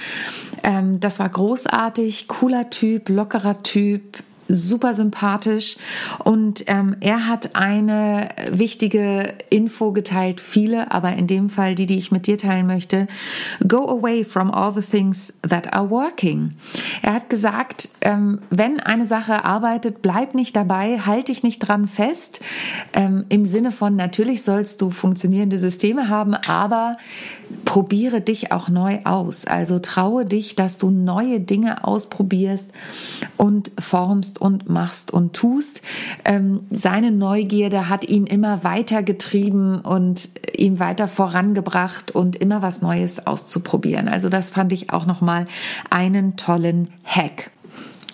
Ähm, 0.63 0.99
das 0.99 1.19
war 1.19 1.29
großartig, 1.29 2.27
cooler 2.27 2.69
Typ, 2.69 3.09
lockerer 3.09 3.63
Typ, 3.63 4.23
super 4.51 4.93
sympathisch 4.93 5.77
und 6.23 6.63
ähm, 6.67 6.95
er 6.99 7.27
hat 7.27 7.55
eine 7.55 8.29
wichtige 8.51 9.33
Info 9.49 9.91
geteilt, 9.91 10.41
viele, 10.41 10.91
aber 10.91 11.13
in 11.13 11.27
dem 11.27 11.49
Fall 11.49 11.75
die, 11.75 11.85
die 11.85 11.97
ich 11.97 12.11
mit 12.11 12.27
dir 12.27 12.37
teilen 12.37 12.67
möchte. 12.67 13.07
Go 13.67 13.87
away 13.87 14.23
from 14.23 14.51
all 14.51 14.73
the 14.73 14.81
things 14.81 15.33
that 15.47 15.73
are 15.73 15.89
working. 15.89 16.53
Er 17.01 17.13
hat 17.13 17.29
gesagt, 17.29 17.89
ähm, 18.01 18.39
wenn 18.49 18.79
eine 18.79 19.05
Sache 19.05 19.45
arbeitet, 19.45 20.01
bleib 20.01 20.35
nicht 20.35 20.55
dabei, 20.55 20.99
halte 20.99 21.31
dich 21.31 21.43
nicht 21.43 21.59
dran 21.59 21.87
fest. 21.87 22.41
Ähm, 22.93 23.25
Im 23.29 23.45
Sinne 23.45 23.71
von, 23.71 23.95
natürlich 23.95 24.43
sollst 24.43 24.81
du 24.81 24.91
funktionierende 24.91 25.57
Systeme 25.57 26.09
haben, 26.09 26.33
aber 26.33 26.97
probiere 27.65 28.21
dich 28.21 28.51
auch 28.51 28.69
neu 28.69 28.99
aus. 29.03 29.45
Also 29.45 29.79
traue 29.79 30.25
dich, 30.25 30.55
dass 30.55 30.77
du 30.77 30.89
neue 30.89 31.39
Dinge 31.39 31.83
ausprobierst 31.85 32.71
und 33.37 33.71
formst 33.79 34.40
und 34.41 34.69
machst 34.69 35.11
und 35.11 35.33
tust. 35.33 35.81
Ähm, 36.25 36.61
seine 36.71 37.11
Neugierde 37.11 37.87
hat 37.89 38.03
ihn 38.03 38.25
immer 38.25 38.63
weiter 38.63 39.03
getrieben 39.03 39.79
und 39.79 40.29
ihn 40.57 40.79
weiter 40.79 41.07
vorangebracht 41.07 42.11
und 42.11 42.35
immer 42.35 42.61
was 42.61 42.81
Neues 42.81 43.25
auszuprobieren. 43.25 44.07
Also 44.07 44.29
das 44.29 44.49
fand 44.49 44.73
ich 44.73 44.91
auch 44.91 45.05
noch 45.05 45.21
mal 45.21 45.47
einen 45.89 46.35
tollen 46.35 46.89
Hack. 47.03 47.51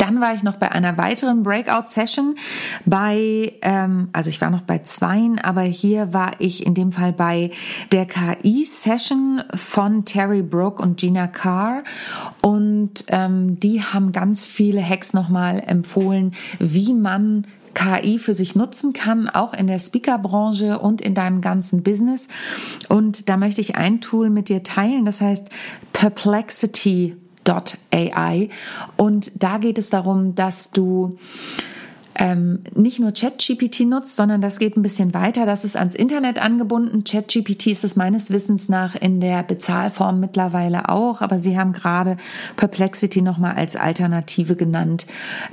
Dann 0.08 0.22
war 0.22 0.34
ich 0.34 0.42
noch 0.42 0.56
bei 0.56 0.72
einer 0.72 0.98
weiteren 0.98 1.44
Breakout-Session 1.44 2.36
bei, 2.86 3.52
ähm, 3.62 4.08
also 4.14 4.30
ich 4.30 4.40
war 4.40 4.50
noch 4.50 4.62
bei 4.62 4.80
zweien, 4.80 5.38
aber 5.38 5.64
hier 5.64 6.14
war 6.14 6.32
ich 6.40 6.66
in 6.66 6.74
dem 6.74 6.94
Fall 6.94 7.12
bei 7.12 7.52
der 7.92 8.06
KI-Session 8.06 9.42
von 9.54 10.06
Terry 10.06 10.44
Brook 10.44 10.80
und 10.80 10.98
Gina 10.98 11.28
Carr 11.28 11.84
und 12.42 13.04
ähm, 13.10 13.60
die 13.60 13.84
haben 13.84 14.14
ganz 14.14 14.46
viele 14.46 14.82
Hacks 14.82 15.14
nochmal 15.14 15.62
empfohlen, 15.68 16.32
wie 16.60 16.94
man 16.94 17.46
KI 17.74 18.18
für 18.18 18.34
sich 18.34 18.56
nutzen 18.56 18.94
kann, 18.94 19.28
auch 19.28 19.54
in 19.54 19.68
der 19.68 19.78
Speakerbranche 19.78 20.80
und 20.80 21.02
in 21.02 21.16
deinem 21.16 21.42
ganzen 21.42 21.84
Business. 21.84 22.30
Und 22.88 23.28
da 23.28 23.36
möchte 23.36 23.60
ich 23.60 23.76
ein 23.76 24.00
Tool 24.00 24.30
mit 24.30 24.48
dir 24.48 24.64
teilen, 24.64 25.04
das 25.04 25.20
heißt 25.20 25.50
Perplexity 25.92 27.18
AI. 27.92 28.50
Und 28.96 29.32
da 29.44 29.58
geht 29.58 29.80
es 29.80 29.90
darum, 29.90 30.36
dass 30.36 30.72
du 30.72 31.18
ähm, 32.20 32.60
nicht 32.74 33.00
nur 33.00 33.12
ChatGPT 33.12 33.82
nutzt, 33.82 34.16
sondern 34.16 34.42
das 34.42 34.58
geht 34.58 34.76
ein 34.76 34.82
bisschen 34.82 35.14
weiter. 35.14 35.46
Das 35.46 35.64
ist 35.64 35.78
ans 35.78 35.96
Internet 35.96 36.40
angebunden. 36.40 37.04
ChatGPT 37.04 37.68
ist 37.68 37.84
es 37.84 37.96
meines 37.96 38.32
Wissens 38.32 38.70
nach 38.70 38.96
in 38.96 39.22
der 39.22 39.44
Bezahlform 39.44 40.20
mittlerweile 40.20 40.90
auch, 40.90 41.22
aber 41.22 41.38
sie 41.38 41.58
haben 41.58 41.74
gerade 41.74 42.18
Perplexity 42.56 43.22
nochmal 43.22 43.56
als 43.56 43.76
Alternative 43.76 44.56
genannt. 44.56 45.06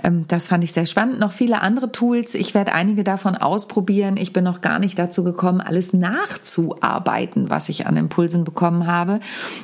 Ähm, 0.02 0.24
das 0.28 0.48
fand 0.48 0.64
ich 0.64 0.72
sehr 0.72 0.86
spannend. 0.86 1.20
Noch 1.20 1.32
viele 1.32 1.60
andere 1.60 1.92
Tools. 1.92 2.34
Ich 2.34 2.54
werde 2.54 2.72
einige 2.72 3.04
davon 3.04 3.36
ausprobieren. 3.36 4.16
Ich 4.16 4.32
bin 4.32 4.44
noch 4.44 4.62
gar 4.62 4.78
nicht 4.78 4.98
dazu 4.98 5.22
gekommen, 5.22 5.60
alles 5.60 5.92
nachzuarbeiten, 5.92 7.50
was 7.50 7.68
ich 7.68 7.86
an 7.86 7.96
Impulsen 7.96 8.44
bekommen 8.44 8.86
habe. 8.86 9.20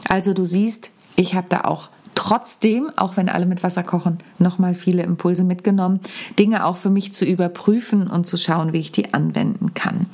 Also 0.08 0.34
du 0.34 0.44
siehst, 0.44 0.90
ich 1.16 1.34
habe 1.34 1.46
da 1.48 1.62
auch 1.62 1.88
trotzdem, 2.14 2.90
auch 2.96 3.16
wenn 3.16 3.28
alle 3.28 3.46
mit 3.46 3.62
Wasser 3.62 3.82
kochen, 3.82 4.18
nochmal 4.38 4.74
viele 4.74 5.02
Impulse 5.02 5.44
mitgenommen, 5.44 6.00
Dinge 6.38 6.64
auch 6.64 6.76
für 6.76 6.90
mich 6.90 7.12
zu 7.12 7.24
überprüfen 7.24 8.08
und 8.08 8.26
zu 8.26 8.36
schauen, 8.36 8.72
wie 8.72 8.80
ich 8.80 8.92
die 8.92 9.14
anwenden 9.14 9.74
kann. 9.74 10.06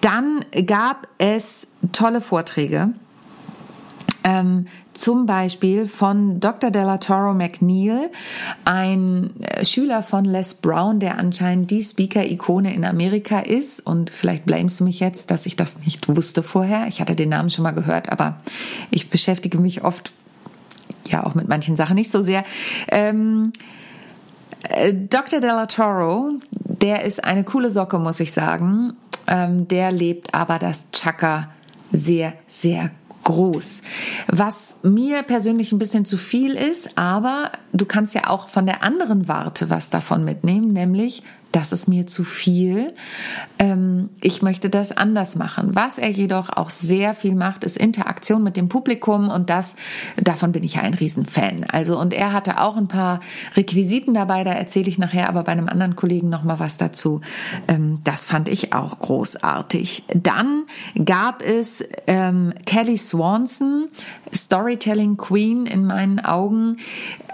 Dann 0.00 0.44
gab 0.66 1.08
es 1.18 1.68
tolle 1.92 2.20
Vorträge. 2.20 2.90
Ähm, 4.26 4.66
zum 4.94 5.26
Beispiel 5.26 5.86
von 5.86 6.40
Dr. 6.40 6.70
Della 6.70 6.96
Toro 6.96 7.34
McNeil, 7.34 8.10
ein 8.64 9.38
äh, 9.42 9.64
Schüler 9.64 10.02
von 10.02 10.24
Les 10.24 10.54
Brown, 10.54 10.98
der 10.98 11.18
anscheinend 11.18 11.70
die 11.70 11.82
Speaker-Ikone 11.82 12.74
in 12.74 12.86
Amerika 12.86 13.40
ist. 13.40 13.84
Und 13.84 14.08
vielleicht 14.08 14.46
blamest 14.46 14.80
du 14.80 14.84
mich 14.84 15.00
jetzt, 15.00 15.30
dass 15.30 15.44
ich 15.44 15.56
das 15.56 15.80
nicht 15.80 16.08
wusste 16.08 16.42
vorher. 16.42 16.86
Ich 16.86 17.02
hatte 17.02 17.16
den 17.16 17.28
Namen 17.28 17.50
schon 17.50 17.64
mal 17.64 17.72
gehört, 17.72 18.10
aber 18.10 18.38
ich 18.90 19.10
beschäftige 19.10 19.58
mich 19.58 19.84
oft 19.84 20.14
ja 21.08 21.24
auch 21.24 21.34
mit 21.34 21.48
manchen 21.48 21.76
Sachen 21.76 21.94
nicht 21.94 22.10
so 22.10 22.22
sehr. 22.22 22.44
Ähm, 22.88 23.52
äh, 24.68 24.92
Dr. 24.94 25.40
Della 25.40 25.66
Toro, 25.66 26.32
der 26.50 27.04
ist 27.04 27.24
eine 27.24 27.44
coole 27.44 27.70
Socke, 27.70 27.98
muss 27.98 28.20
ich 28.20 28.32
sagen. 28.32 28.94
Ähm, 29.26 29.68
der 29.68 29.90
lebt 29.90 30.34
aber 30.34 30.58
das 30.58 30.86
Chakra 30.92 31.48
sehr, 31.92 32.34
sehr 32.46 32.90
groß. 33.24 33.82
Was 34.28 34.76
mir 34.82 35.22
persönlich 35.22 35.72
ein 35.72 35.78
bisschen 35.78 36.04
zu 36.04 36.18
viel 36.18 36.54
ist, 36.54 36.98
aber 36.98 37.52
du 37.72 37.86
kannst 37.86 38.14
ja 38.14 38.28
auch 38.28 38.48
von 38.48 38.66
der 38.66 38.82
anderen 38.82 39.28
Warte 39.28 39.70
was 39.70 39.90
davon 39.90 40.24
mitnehmen, 40.24 40.72
nämlich 40.72 41.22
das 41.54 41.70
ist 41.70 41.86
mir 41.86 42.08
zu 42.08 42.24
viel. 42.24 42.92
Ähm, 43.60 44.10
ich 44.20 44.42
möchte 44.42 44.68
das 44.68 44.90
anders 44.90 45.36
machen. 45.36 45.70
Was 45.74 45.98
er 45.98 46.10
jedoch 46.10 46.50
auch 46.50 46.68
sehr 46.68 47.14
viel 47.14 47.36
macht, 47.36 47.62
ist 47.62 47.76
Interaktion 47.76 48.42
mit 48.42 48.56
dem 48.56 48.68
Publikum 48.68 49.28
und 49.28 49.50
das, 49.50 49.76
davon 50.16 50.50
bin 50.50 50.64
ich 50.64 50.74
ja 50.74 50.82
ein 50.82 50.94
Riesenfan. 50.94 51.64
Also, 51.70 51.96
und 51.96 52.12
er 52.12 52.32
hatte 52.32 52.60
auch 52.60 52.76
ein 52.76 52.88
paar 52.88 53.20
Requisiten 53.56 54.14
dabei, 54.14 54.42
da 54.42 54.50
erzähle 54.50 54.88
ich 54.88 54.98
nachher 54.98 55.28
aber 55.28 55.44
bei 55.44 55.52
einem 55.52 55.68
anderen 55.68 55.94
Kollegen 55.94 56.28
nochmal 56.28 56.58
was 56.58 56.76
dazu. 56.76 57.20
Ähm, 57.68 58.00
das 58.02 58.24
fand 58.24 58.48
ich 58.48 58.72
auch 58.72 58.98
großartig. 58.98 60.04
Dann 60.12 60.64
gab 61.04 61.40
es 61.40 61.84
ähm, 62.08 62.52
Kelly 62.66 62.96
Swanson, 62.96 63.90
Storytelling 64.34 65.16
Queen 65.16 65.66
in 65.66 65.84
meinen 65.84 66.18
Augen. 66.18 66.78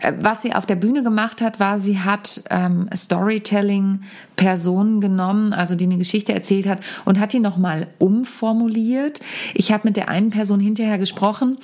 Äh, 0.01 0.13
was 0.21 0.43
sie 0.43 0.55
auf 0.55 0.67
der 0.67 0.77
Bühne 0.77 1.03
gemacht 1.03 1.41
hat, 1.41 1.59
war, 1.59 1.79
sie 1.79 2.01
hat 2.01 2.43
ähm, 2.51 2.91
Storytelling 2.95 4.03
Personen 4.37 5.01
genommen, 5.01 5.53
also 5.53 5.75
die 5.75 5.85
eine 5.85 5.99
Geschichte 5.99 6.33
erzählt 6.33 6.67
hat 6.67 6.81
und 7.05 7.21
hat 7.21 7.33
die 7.33 7.41
nochmal 7.41 7.89
umformuliert. 7.99 9.21
Ich 9.55 9.73
habe 9.73 9.89
mit 9.89 9.97
der 9.97 10.09
einen 10.09 10.31
Person 10.31 10.61
hinterher 10.61 10.99
gesprochen. 10.99 11.59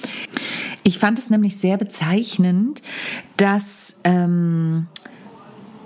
Ich 0.83 0.99
fand 0.99 1.19
es 1.19 1.31
nämlich 1.31 1.57
sehr 1.57 1.79
bezeichnend, 1.79 2.83
dass 3.37 3.97
ähm, 4.05 4.87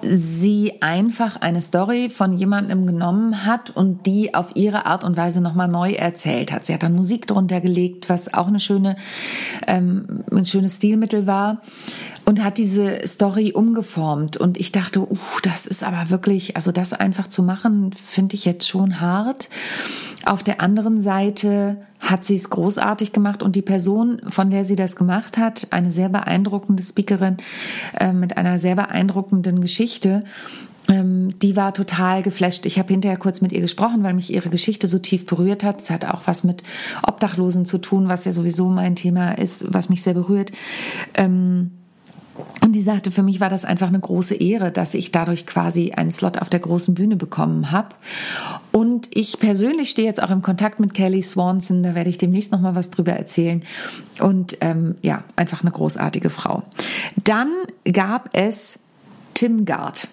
sie 0.02 0.80
einfach 0.80 1.40
eine 1.40 1.60
Story 1.60 2.08
von 2.10 2.32
jemandem 2.32 2.86
genommen 2.86 3.44
hat 3.44 3.70
und 3.70 4.06
die 4.06 4.34
auf 4.34 4.56
ihre 4.56 4.86
Art 4.86 5.04
und 5.04 5.16
Weise 5.16 5.40
nochmal 5.40 5.68
neu 5.68 5.92
erzählt 5.92 6.52
hat. 6.52 6.66
Sie 6.66 6.74
hat 6.74 6.82
dann 6.82 6.94
Musik 6.94 7.26
drunter 7.26 7.60
gelegt, 7.60 8.08
was 8.08 8.32
auch 8.32 8.46
eine 8.46 8.60
schöne, 8.60 8.96
ähm, 9.66 10.24
ein 10.30 10.46
schönes 10.46 10.76
Stilmittel 10.76 11.26
war 11.26 11.60
und 12.24 12.44
hat 12.44 12.58
diese 12.58 13.06
Story 13.06 13.52
umgeformt. 13.52 14.36
Und 14.36 14.58
ich 14.58 14.72
dachte, 14.72 15.00
uh, 15.00 15.18
das 15.42 15.66
ist 15.66 15.82
aber 15.82 16.10
wirklich, 16.10 16.56
also 16.56 16.72
das 16.72 16.92
einfach 16.92 17.28
zu 17.28 17.42
machen, 17.42 17.92
finde 17.92 18.34
ich 18.34 18.44
jetzt 18.44 18.68
schon 18.68 19.00
hart. 19.00 19.48
Auf 20.24 20.42
der 20.42 20.60
anderen 20.60 21.00
Seite 21.00 21.78
hat 21.98 22.24
sie 22.24 22.36
es 22.36 22.50
großartig 22.50 23.12
gemacht 23.12 23.42
und 23.42 23.56
die 23.56 23.62
Person, 23.62 24.20
von 24.28 24.50
der 24.50 24.64
sie 24.64 24.76
das 24.76 24.96
gemacht 24.96 25.38
hat, 25.38 25.68
eine 25.70 25.90
sehr 25.90 26.08
beeindruckende 26.08 26.82
Speakerin 26.82 27.36
äh, 27.98 28.12
mit 28.12 28.36
einer 28.36 28.58
sehr 28.58 28.74
beeindruckenden 28.74 29.60
Geschichte, 29.60 30.24
ähm, 30.88 31.38
die 31.38 31.56
war 31.56 31.72
total 31.72 32.22
geflasht. 32.22 32.66
Ich 32.66 32.78
habe 32.78 32.92
hinterher 32.92 33.18
kurz 33.18 33.40
mit 33.40 33.52
ihr 33.52 33.60
gesprochen, 33.60 34.02
weil 34.02 34.14
mich 34.14 34.32
ihre 34.32 34.50
Geschichte 34.50 34.88
so 34.88 34.98
tief 34.98 35.26
berührt 35.26 35.62
hat. 35.62 35.82
Es 35.82 35.90
hat 35.90 36.04
auch 36.04 36.22
was 36.26 36.42
mit 36.42 36.62
Obdachlosen 37.06 37.64
zu 37.64 37.78
tun, 37.78 38.08
was 38.08 38.24
ja 38.24 38.32
sowieso 38.32 38.68
mein 38.68 38.96
Thema 38.96 39.32
ist, 39.32 39.72
was 39.72 39.88
mich 39.88 40.02
sehr 40.02 40.14
berührt. 40.14 40.52
Ähm, 41.14 41.70
und 42.62 42.72
die 42.72 42.80
sagte, 42.80 43.10
für 43.10 43.22
mich 43.22 43.40
war 43.40 43.48
das 43.48 43.64
einfach 43.64 43.88
eine 43.88 44.00
große 44.00 44.34
Ehre, 44.34 44.70
dass 44.70 44.94
ich 44.94 45.12
dadurch 45.12 45.46
quasi 45.46 45.92
einen 45.92 46.10
Slot 46.10 46.38
auf 46.38 46.48
der 46.50 46.60
großen 46.60 46.94
Bühne 46.94 47.16
bekommen 47.16 47.70
habe. 47.70 47.88
Und 48.72 49.08
ich 49.12 49.38
persönlich 49.38 49.90
stehe 49.90 50.06
jetzt 50.06 50.22
auch 50.22 50.30
im 50.30 50.42
Kontakt 50.42 50.80
mit 50.80 50.94
Kelly 50.94 51.22
Swanson, 51.22 51.82
da 51.82 51.94
werde 51.94 52.10
ich 52.10 52.18
demnächst 52.18 52.52
noch 52.52 52.60
mal 52.60 52.74
was 52.74 52.90
drüber 52.90 53.12
erzählen. 53.12 53.62
Und 54.20 54.58
ähm, 54.60 54.96
ja, 55.02 55.24
einfach 55.36 55.62
eine 55.62 55.70
großartige 55.70 56.30
Frau. 56.30 56.62
Dann 57.24 57.50
gab 57.90 58.30
es 58.32 58.78
Tim 59.34 59.64
Gard. 59.64 60.08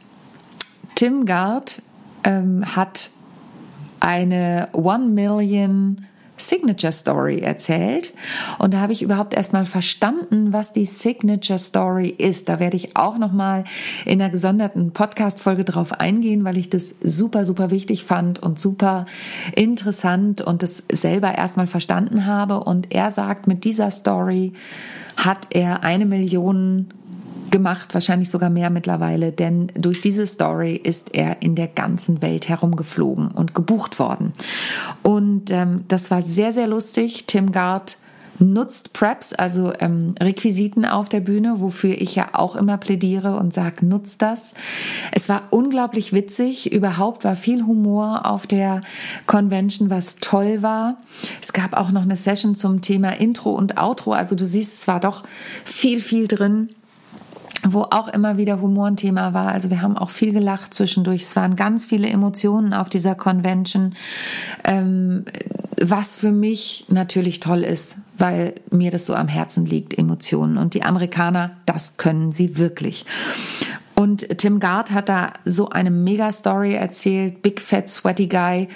Tim 0.96 1.26
Gard 1.26 1.82
ähm, 2.24 2.64
hat 2.76 3.12
eine 4.00 4.70
One 4.74 5.08
Million 5.08 6.06
Signature 6.48 6.94
Story 6.94 7.40
erzählt. 7.40 8.14
Und 8.60 8.74
da 8.74 8.80
habe 8.80 8.94
ich 8.94 9.02
überhaupt 9.02 9.34
erstmal 9.34 9.66
verstanden, 9.66 10.54
was 10.54 10.74
die 10.74 10.86
Signature 10.86 11.60
Story 11.60 12.10
ist. 12.10 12.50
Da 12.50 12.60
werde 12.60 12.78
ich 12.78 12.96
auch 12.96 13.18
nochmal 13.18 13.66
in 14.06 14.22
einer 14.22 14.32
gesonderten 14.32 14.92
Podcast-Folge 14.92 15.66
drauf 15.66 15.94
eingehen, 15.94 16.44
weil 16.44 16.58
ich 16.58 16.70
das 16.70 16.96
super, 17.02 17.46
super 17.46 17.72
wichtig 17.72 18.04
fand 18.04 18.40
und 18.40 18.60
super 18.60 19.06
interessant 19.56 20.42
und 20.42 20.64
das 20.64 20.84
selber 20.92 21.36
erstmal 21.36 21.68
verstanden 21.68 22.26
habe. 22.26 22.64
Und 22.64 22.94
er 22.94 23.12
sagt, 23.12 23.48
mit 23.48 23.64
dieser 23.64 23.92
Story 23.92 24.54
hat 25.18 25.48
er 25.50 25.84
eine 25.84 26.06
Million 26.06 26.88
gemacht, 27.52 27.94
wahrscheinlich 27.94 28.30
sogar 28.30 28.50
mehr 28.50 28.70
mittlerweile, 28.70 29.32
denn 29.32 29.68
durch 29.76 30.02
diese 30.02 30.26
Story 30.26 30.76
ist 30.76 31.16
er 31.16 31.42
in 31.42 31.56
der 31.56 31.68
ganzen 31.68 32.22
Welt 32.22 32.50
herumgeflogen 32.50 33.30
und 33.32 33.54
gebucht 33.56 34.00
worden. 34.00 34.34
Und 35.04 35.52
ähm, 35.52 35.86
das 35.88 36.12
war 36.12 36.22
sehr, 36.22 36.52
sehr 36.52 36.68
lustig. 36.68 37.26
Tim 37.28 37.52
Gard 37.52 37.98
nutzt 38.40 38.94
Preps, 38.94 39.34
also 39.34 39.74
ähm, 39.80 40.16
Requisiten 40.20 40.86
auf 40.86 41.10
der 41.10 41.22
Bühne, 41.22 41.60
wofür 41.60 42.00
ich 42.00 42.16
ja 42.16 42.30
auch 42.34 42.56
immer 42.56 42.78
plädiere 42.78 43.38
und 43.38 43.54
sage, 43.54 43.86
nutzt 43.86 44.22
das. 44.22 44.54
Es 45.12 45.30
war 45.30 45.44
unglaublich 45.50 46.14
witzig. 46.14 46.72
Überhaupt 46.72 47.24
war 47.24 47.36
viel 47.36 47.66
Humor 47.66 48.26
auf 48.26 48.48
der 48.48 48.82
Convention, 49.26 49.90
was 49.90 50.18
toll 50.18 50.62
war. 50.62 50.98
Es 51.42 51.54
gab 51.54 51.74
auch 51.74 51.92
noch 51.92 52.04
eine 52.04 52.16
Session 52.16 52.56
zum 52.56 52.82
Thema 52.82 53.12
Intro 53.20 53.52
und 53.52 53.78
Outro. 53.78 54.14
Also 54.14 54.36
du 54.36 54.46
siehst, 54.46 54.74
es 54.74 54.88
war 54.88 55.00
doch 55.00 55.24
viel, 55.66 56.00
viel 56.00 56.28
drin 56.28 56.70
wo 57.64 57.84
auch 57.84 58.08
immer 58.08 58.38
wieder 58.38 58.62
Humor 58.62 58.88
ein 58.88 58.98
Thema 58.98 59.34
war. 59.34 59.52
Also 59.52 59.70
wir 59.70 59.82
haben 59.82 59.98
auch 59.98 60.10
viel 60.10 60.32
gelacht 60.32 60.74
zwischendurch. 60.74 61.24
Es 61.24 61.36
waren 61.36 61.56
ganz 61.56 61.86
viele 61.86 62.08
Emotionen 62.08 62.74
auf 62.74 62.90
dieser 62.90 63.16
Convention, 63.16 63.96
ähm, 64.64 65.26
was 65.82 66.16
für 66.16 66.32
mich 66.32 66.86
natürlich 66.90 67.40
toll 67.40 67.64
ist, 67.64 67.98
weil 68.18 68.56
mir 68.72 68.92
das 68.92 69.06
so 69.06 69.16
am 69.16 69.28
Herzen 69.28 69.66
liegt, 69.66 69.98
Emotionen. 69.98 70.58
Und 70.58 70.74
die 70.74 70.84
Amerikaner, 70.84 71.52
das 71.66 71.98
können 71.98 72.32
sie 72.32 72.58
wirklich. 72.58 73.06
Und 73.96 74.38
Tim 74.38 74.60
Gard 74.60 74.92
hat 74.92 75.10
da 75.10 75.34
so 75.44 75.70
eine 75.70 75.90
Mega-Story 75.90 76.76
erzählt. 76.76 77.42
Big 77.42 77.60
Fat 77.60 77.90
Sweaty 77.90 78.28
Guy 78.28 78.68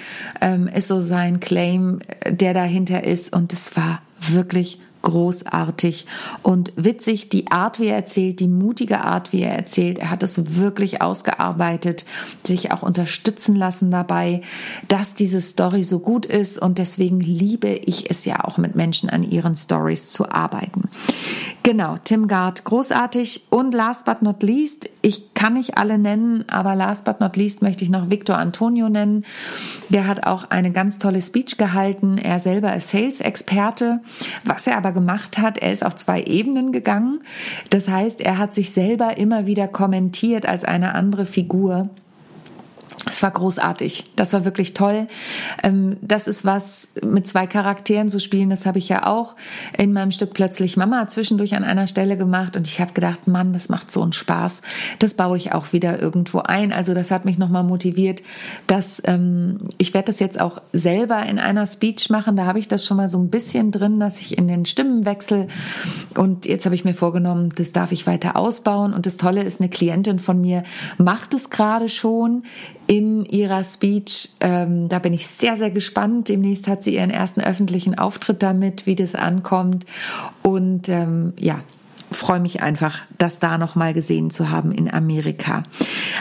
ähm, 0.41 0.67
ist 0.67 0.87
so 0.87 1.01
sein 1.01 1.39
Claim, 1.39 1.99
der 2.27 2.55
dahinter 2.55 3.03
ist. 3.03 3.31
Und 3.35 3.53
es 3.53 3.75
war 3.77 4.01
wirklich 4.19 4.79
großartig 5.01 6.05
und 6.43 6.73
witzig. 6.75 7.29
Die 7.29 7.51
Art, 7.51 7.79
wie 7.79 7.87
er 7.87 7.95
erzählt, 7.95 8.39
die 8.39 8.47
mutige 8.47 9.01
Art, 9.01 9.33
wie 9.33 9.41
er 9.41 9.55
erzählt, 9.55 9.99
er 9.99 10.09
hat 10.09 10.23
es 10.23 10.57
wirklich 10.57 11.01
ausgearbeitet, 11.01 12.05
sich 12.43 12.71
auch 12.71 12.83
unterstützen 12.83 13.55
lassen 13.55 13.91
dabei, 13.91 14.41
dass 14.87 15.13
diese 15.13 15.41
Story 15.41 15.83
so 15.83 15.99
gut 15.99 16.25
ist 16.25 16.59
und 16.59 16.77
deswegen 16.77 17.19
liebe 17.19 17.69
ich 17.69 18.09
es 18.09 18.25
ja 18.25 18.43
auch 18.43 18.57
mit 18.57 18.75
Menschen 18.75 19.09
an 19.09 19.23
ihren 19.23 19.55
Stories 19.55 20.11
zu 20.11 20.29
arbeiten. 20.29 20.89
Genau, 21.63 21.97
Tim 22.03 22.27
Gard, 22.27 22.63
großartig. 22.63 23.47
Und 23.51 23.75
last 23.75 24.05
but 24.05 24.23
not 24.23 24.41
least, 24.41 24.89
ich 25.03 25.35
kann 25.35 25.53
nicht 25.53 25.77
alle 25.77 25.99
nennen, 25.99 26.43
aber 26.49 26.73
last 26.73 27.05
but 27.05 27.19
not 27.19 27.37
least 27.37 27.61
möchte 27.61 27.83
ich 27.83 27.91
noch 27.91 28.09
Victor 28.09 28.37
Antonio 28.37 28.89
nennen. 28.89 29.25
Der 29.89 30.07
hat 30.07 30.25
auch 30.25 30.49
eine 30.49 30.71
ganz 30.71 30.97
tolle 30.97 31.21
Speech 31.21 31.57
gehalten. 31.57 32.17
Er 32.17 32.39
selber 32.39 32.75
ist 32.75 32.89
Sales-Experte. 32.89 34.01
Was 34.43 34.65
er 34.65 34.75
aber 34.75 34.91
gemacht 34.91 35.37
hat, 35.37 35.59
er 35.59 35.71
ist 35.71 35.85
auf 35.85 35.95
zwei 35.95 36.23
Ebenen 36.23 36.71
gegangen. 36.71 37.21
Das 37.69 37.87
heißt, 37.87 38.21
er 38.21 38.39
hat 38.39 38.55
sich 38.55 38.71
selber 38.71 39.17
immer 39.17 39.45
wieder 39.45 39.67
kommentiert 39.67 40.47
als 40.47 40.63
eine 40.63 40.95
andere 40.95 41.25
Figur. 41.25 41.89
Es 43.09 43.23
war 43.23 43.31
großartig. 43.31 44.03
Das 44.15 44.33
war 44.33 44.45
wirklich 44.45 44.73
toll. 44.73 45.07
Ähm, 45.63 45.97
das 46.01 46.27
ist 46.27 46.45
was 46.45 46.89
mit 47.03 47.27
zwei 47.27 47.47
Charakteren 47.47 48.09
zu 48.09 48.19
spielen. 48.19 48.49
Das 48.49 48.65
habe 48.65 48.77
ich 48.77 48.89
ja 48.89 49.07
auch 49.07 49.35
in 49.77 49.91
meinem 49.91 50.11
Stück 50.11 50.33
plötzlich 50.33 50.77
Mama 50.77 51.07
zwischendurch 51.07 51.55
an 51.55 51.63
einer 51.63 51.87
Stelle 51.87 52.15
gemacht 52.15 52.55
und 52.55 52.67
ich 52.67 52.79
habe 52.79 52.93
gedacht, 52.93 53.27
Mann, 53.27 53.53
das 53.53 53.69
macht 53.69 53.91
so 53.91 54.03
einen 54.03 54.13
Spaß. 54.13 54.61
Das 54.99 55.15
baue 55.15 55.37
ich 55.37 55.53
auch 55.53 55.73
wieder 55.73 55.99
irgendwo 55.99 56.39
ein. 56.39 56.71
Also 56.71 56.93
das 56.93 57.09
hat 57.09 57.25
mich 57.25 57.39
nochmal 57.39 57.63
motiviert, 57.63 58.21
dass 58.67 59.01
ähm, 59.05 59.57
ich 59.79 59.93
werde 59.93 60.07
das 60.07 60.19
jetzt 60.19 60.39
auch 60.39 60.61
selber 60.71 61.25
in 61.25 61.39
einer 61.39 61.65
Speech 61.65 62.09
machen. 62.09 62.35
Da 62.35 62.45
habe 62.45 62.59
ich 62.59 62.67
das 62.67 62.85
schon 62.85 62.97
mal 62.97 63.09
so 63.09 63.17
ein 63.17 63.29
bisschen 63.29 63.71
drin, 63.71 63.99
dass 63.99 64.21
ich 64.21 64.37
in 64.37 64.47
den 64.47 64.65
Stimmen 64.65 65.05
wechsle. 65.05 65.47
Und 66.15 66.45
jetzt 66.45 66.65
habe 66.65 66.75
ich 66.75 66.85
mir 66.85 66.93
vorgenommen, 66.93 67.49
das 67.55 67.71
darf 67.71 67.91
ich 67.91 68.05
weiter 68.05 68.35
ausbauen. 68.35 68.93
Und 68.93 69.07
das 69.07 69.17
Tolle 69.17 69.43
ist, 69.43 69.59
eine 69.59 69.69
Klientin 69.69 70.19
von 70.19 70.39
mir 70.39 70.63
macht 70.97 71.33
es 71.33 71.49
gerade 71.49 71.89
schon 71.89 72.43
in 72.91 73.23
ihrer 73.23 73.63
Speech. 73.63 74.31
Ähm, 74.41 74.89
da 74.89 74.99
bin 74.99 75.13
ich 75.13 75.25
sehr, 75.25 75.55
sehr 75.55 75.71
gespannt. 75.71 76.27
Demnächst 76.27 76.67
hat 76.67 76.83
sie 76.83 76.95
ihren 76.95 77.09
ersten 77.09 77.39
öffentlichen 77.39 77.97
Auftritt 77.97 78.43
damit, 78.43 78.85
wie 78.85 78.95
das 78.95 79.15
ankommt. 79.15 79.85
Und 80.43 80.89
ähm, 80.89 81.31
ja, 81.39 81.61
freue 82.11 82.41
mich 82.41 82.61
einfach, 82.61 83.03
das 83.17 83.39
da 83.39 83.57
nochmal 83.57 83.93
gesehen 83.93 84.29
zu 84.29 84.49
haben 84.49 84.73
in 84.73 84.93
Amerika. 84.93 85.63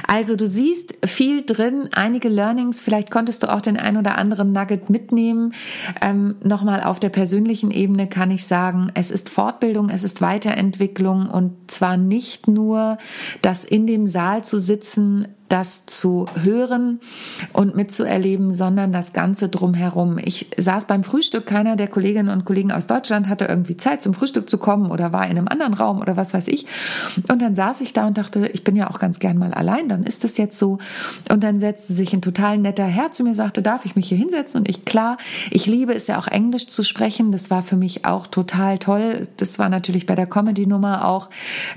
Also 0.07 0.37
du 0.37 0.47
siehst 0.47 0.95
viel 1.05 1.45
drin, 1.45 1.89
einige 1.91 2.29
Learnings, 2.29 2.81
vielleicht 2.81 3.11
konntest 3.11 3.43
du 3.43 3.53
auch 3.53 3.61
den 3.61 3.77
ein 3.77 3.97
oder 3.97 4.17
anderen 4.17 4.53
Nugget 4.53 4.91
mitnehmen. 4.91 5.55
Ähm, 6.01 6.37
nochmal 6.45 6.85
auf 6.85 7.01
der 7.01 7.09
persönlichen 7.09 7.73
Ebene 7.73 8.07
kann 8.07 8.31
ich 8.31 8.47
sagen, 8.47 8.93
es 8.95 9.11
ist 9.11 9.29
Fortbildung, 9.29 9.89
es 9.89 10.05
ist 10.05 10.21
Weiterentwicklung 10.21 11.29
und 11.29 11.69
zwar 11.69 11.97
nicht 11.97 12.47
nur 12.47 12.99
das 13.43 13.65
in 13.65 13.89
dem 13.89 14.07
Saal 14.07 14.45
zu 14.45 14.61
sitzen, 14.61 15.27
das 15.51 15.85
zu 15.85 16.27
hören 16.43 17.01
und 17.53 17.75
mitzuerleben, 17.75 18.55
sondern 18.55 18.93
das 18.93 19.13
Ganze 19.13 19.49
drumherum. 19.49 20.19
Ich 20.19 20.49
saß 20.57 20.87
beim 20.87 21.03
Frühstück, 21.03 21.45
keiner 21.45 21.75
der 21.75 21.89
Kolleginnen 21.89 22.29
und 22.29 22.45
Kollegen 22.45 22.71
aus 22.71 22.87
Deutschland 22.87 23.29
hatte 23.29 23.47
irgendwie 23.47 23.77
Zeit 23.77 24.01
zum 24.01 24.15
Frühstück 24.15 24.49
zu 24.49 24.59
kommen 24.59 24.91
oder 24.93 25.13
war 25.13 25.25
in 25.25 25.37
einem 25.37 25.49
anderen 25.49 25.75
Raum 25.75 26.01
oder 26.01 26.17
was 26.17 26.33
weiß 26.33 26.47
ich. 26.49 26.67
Und 27.29 27.43
dann 27.43 27.57
saß 27.57 27.81
ich 27.81 27.93
da 27.93 28.07
und 28.07 28.17
dachte, 28.17 28.47
ich 28.47 28.63
bin 28.63 28.77
ja 28.77 28.89
auch 28.89 29.01
ganz 29.01 29.19
gern 29.19 29.39
mal 29.39 29.53
allein, 29.53 29.89
dann 29.89 30.05
ist 30.05 30.23
das 30.23 30.37
jetzt 30.37 30.57
so. 30.57 30.79
Und 31.31 31.43
dann 31.43 31.59
setzte 31.59 31.93
sich 31.93 32.13
ein 32.13 32.23
total 32.23 32.59
netter 32.59 32.87
Herr 32.87 33.11
zu 33.11 33.25
mir, 33.25 33.35
sagte, 33.35 33.61
darf 33.61 33.85
ich 33.85 33.97
mich 33.97 34.09
hier 34.09 34.19
hinsetzen? 34.19 34.61
Und 34.61 34.69
ich, 34.69 34.85
klar, 34.85 35.17
ich 35.51 35.67
liebe 35.67 35.93
es 35.95 36.07
ja 36.07 36.19
auch 36.19 36.29
Englisch 36.29 36.69
zu 36.69 36.85
sprechen. 36.85 37.33
Das 37.33 37.51
war 37.51 37.65
für 37.65 37.77
mich 37.77 38.05
auch 38.05 38.29
total 38.29 38.79
toll. 38.79 39.27
Das 39.37 39.59
war 39.59 39.69
natürlich 39.69 40.07
bei 40.07 40.15
der 40.15 40.27
Comedy-Nummer 40.27 41.07
auch 41.07 41.29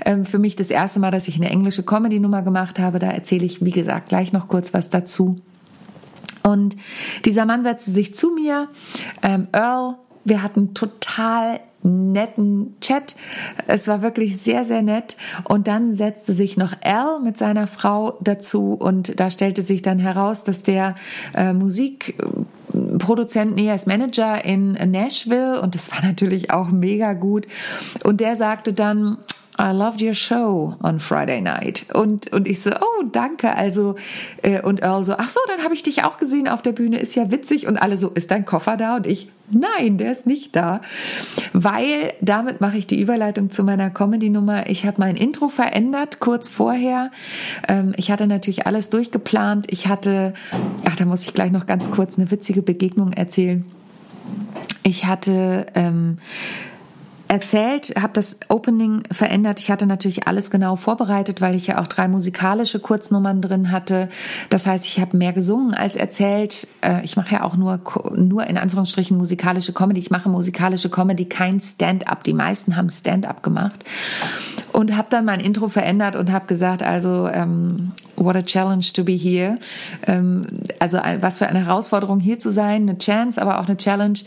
ähm, 0.04 0.24
für 0.24 0.38
mich 0.38 0.54
das 0.54 0.70
erste 0.70 1.00
Mal, 1.00 1.10
dass 1.10 1.26
ich 1.26 1.36
eine 1.36 1.50
englische 1.50 1.82
Comedy-Nummer 1.82 2.42
gemacht 2.42 2.78
habe. 2.78 3.00
Da 3.00 3.08
erzähle 3.08 3.44
ich 3.44 3.63
wie 3.64 3.70
gesagt, 3.70 4.08
gleich 4.08 4.32
noch 4.32 4.48
kurz 4.48 4.74
was 4.74 4.90
dazu. 4.90 5.40
Und 6.42 6.76
dieser 7.24 7.46
Mann 7.46 7.64
setzte 7.64 7.90
sich 7.90 8.14
zu 8.14 8.30
mir, 8.30 8.68
ähm, 9.22 9.48
Earl, 9.52 9.96
wir 10.24 10.42
hatten 10.42 10.74
total 10.74 11.60
netten 11.84 12.76
Chat. 12.80 13.14
Es 13.66 13.88
war 13.88 14.02
wirklich 14.02 14.38
sehr, 14.38 14.64
sehr 14.64 14.82
nett. 14.82 15.16
Und 15.44 15.68
dann 15.68 15.92
setzte 15.92 16.32
sich 16.32 16.56
noch 16.56 16.72
Al 16.82 17.20
mit 17.20 17.38
seiner 17.38 17.66
Frau 17.66 18.18
dazu 18.22 18.72
und 18.72 19.20
da 19.20 19.30
stellte 19.30 19.62
sich 19.62 19.82
dann 19.82 19.98
heraus, 19.98 20.44
dass 20.44 20.62
der 20.62 20.94
äh, 21.34 21.52
Musikproduzent, 21.52 23.54
nee, 23.54 23.70
ist 23.72 23.86
Manager 23.86 24.42
in 24.44 24.72
Nashville 24.72 25.60
und 25.60 25.74
das 25.74 25.92
war 25.92 26.02
natürlich 26.02 26.50
auch 26.50 26.70
mega 26.70 27.12
gut. 27.12 27.46
Und 28.02 28.20
der 28.20 28.36
sagte 28.36 28.72
dann, 28.72 29.18
I 29.56 29.72
loved 29.72 30.02
your 30.02 30.14
show 30.14 30.76
on 30.82 30.98
Friday 30.98 31.40
night. 31.40 31.86
Und, 31.94 32.32
und 32.32 32.48
ich 32.48 32.60
so, 32.60 32.70
oh, 32.70 33.04
danke. 33.12 33.54
Also, 33.54 33.94
äh, 34.42 34.60
und 34.60 34.82
Earl 34.82 35.04
so, 35.04 35.14
ach 35.16 35.30
so, 35.30 35.40
dann 35.46 35.62
habe 35.62 35.74
ich 35.74 35.82
dich 35.82 36.04
auch 36.04 36.16
gesehen 36.16 36.48
auf 36.48 36.62
der 36.62 36.72
Bühne, 36.72 36.98
ist 36.98 37.14
ja 37.14 37.30
witzig. 37.30 37.66
Und 37.68 37.76
alle 37.76 37.96
so, 37.96 38.10
ist 38.10 38.32
dein 38.32 38.44
Koffer 38.44 38.76
da? 38.76 38.96
Und 38.96 39.06
ich, 39.06 39.28
nein, 39.50 39.96
der 39.96 40.10
ist 40.10 40.26
nicht 40.26 40.56
da. 40.56 40.80
Weil 41.52 42.14
damit 42.20 42.60
mache 42.60 42.78
ich 42.78 42.88
die 42.88 43.00
Überleitung 43.00 43.50
zu 43.52 43.62
meiner 43.62 43.90
Comedy-Nummer. 43.90 44.68
Ich 44.68 44.86
habe 44.86 44.96
mein 44.98 45.16
Intro 45.16 45.48
verändert 45.48 46.18
kurz 46.18 46.48
vorher. 46.48 47.12
Ähm, 47.68 47.92
ich 47.96 48.10
hatte 48.10 48.26
natürlich 48.26 48.66
alles 48.66 48.90
durchgeplant. 48.90 49.66
Ich 49.70 49.86
hatte, 49.86 50.34
ach, 50.84 50.96
da 50.96 51.04
muss 51.04 51.24
ich 51.24 51.32
gleich 51.32 51.52
noch 51.52 51.66
ganz 51.66 51.92
kurz 51.92 52.18
eine 52.18 52.30
witzige 52.32 52.62
Begegnung 52.62 53.12
erzählen. 53.12 53.64
Ich 54.82 55.06
hatte, 55.06 55.66
ähm, 55.74 56.18
erzählt, 57.28 57.94
habe 58.00 58.12
das 58.12 58.38
Opening 58.48 59.02
verändert. 59.10 59.58
Ich 59.58 59.70
hatte 59.70 59.86
natürlich 59.86 60.28
alles 60.28 60.50
genau 60.50 60.76
vorbereitet, 60.76 61.40
weil 61.40 61.54
ich 61.54 61.66
ja 61.66 61.80
auch 61.80 61.86
drei 61.86 62.06
musikalische 62.06 62.80
Kurznummern 62.80 63.40
drin 63.40 63.70
hatte. 63.70 64.08
Das 64.50 64.66
heißt, 64.66 64.84
ich 64.86 65.00
habe 65.00 65.16
mehr 65.16 65.32
gesungen 65.32 65.74
als 65.74 65.96
erzählt. 65.96 66.68
Äh, 66.82 67.04
ich 67.04 67.16
mache 67.16 67.34
ja 67.34 67.44
auch 67.44 67.56
nur, 67.56 67.80
nur 68.14 68.46
in 68.46 68.58
Anführungsstrichen 68.58 69.16
musikalische 69.16 69.72
Comedy. 69.72 70.00
Ich 70.00 70.10
mache 70.10 70.28
musikalische 70.28 70.90
Comedy, 70.90 71.24
kein 71.24 71.60
Stand-up. 71.60 72.24
Die 72.24 72.34
meisten 72.34 72.76
haben 72.76 72.90
Stand-up 72.90 73.42
gemacht. 73.42 73.84
Und 74.72 74.96
habe 74.96 75.08
dann 75.10 75.24
mein 75.24 75.40
Intro 75.40 75.68
verändert 75.68 76.16
und 76.16 76.30
habe 76.30 76.46
gesagt, 76.46 76.82
also, 76.82 77.28
ähm, 77.28 77.92
what 78.16 78.36
a 78.36 78.42
challenge 78.42 78.90
to 78.94 79.02
be 79.02 79.12
here. 79.12 79.56
Ähm, 80.06 80.46
also, 80.78 80.98
was 81.20 81.38
für 81.38 81.48
eine 81.48 81.64
Herausforderung 81.64 82.20
hier 82.20 82.38
zu 82.38 82.50
sein. 82.50 82.82
Eine 82.82 82.98
Chance, 82.98 83.40
aber 83.40 83.60
auch 83.60 83.66
eine 83.66 83.76
Challenge. 83.76 84.18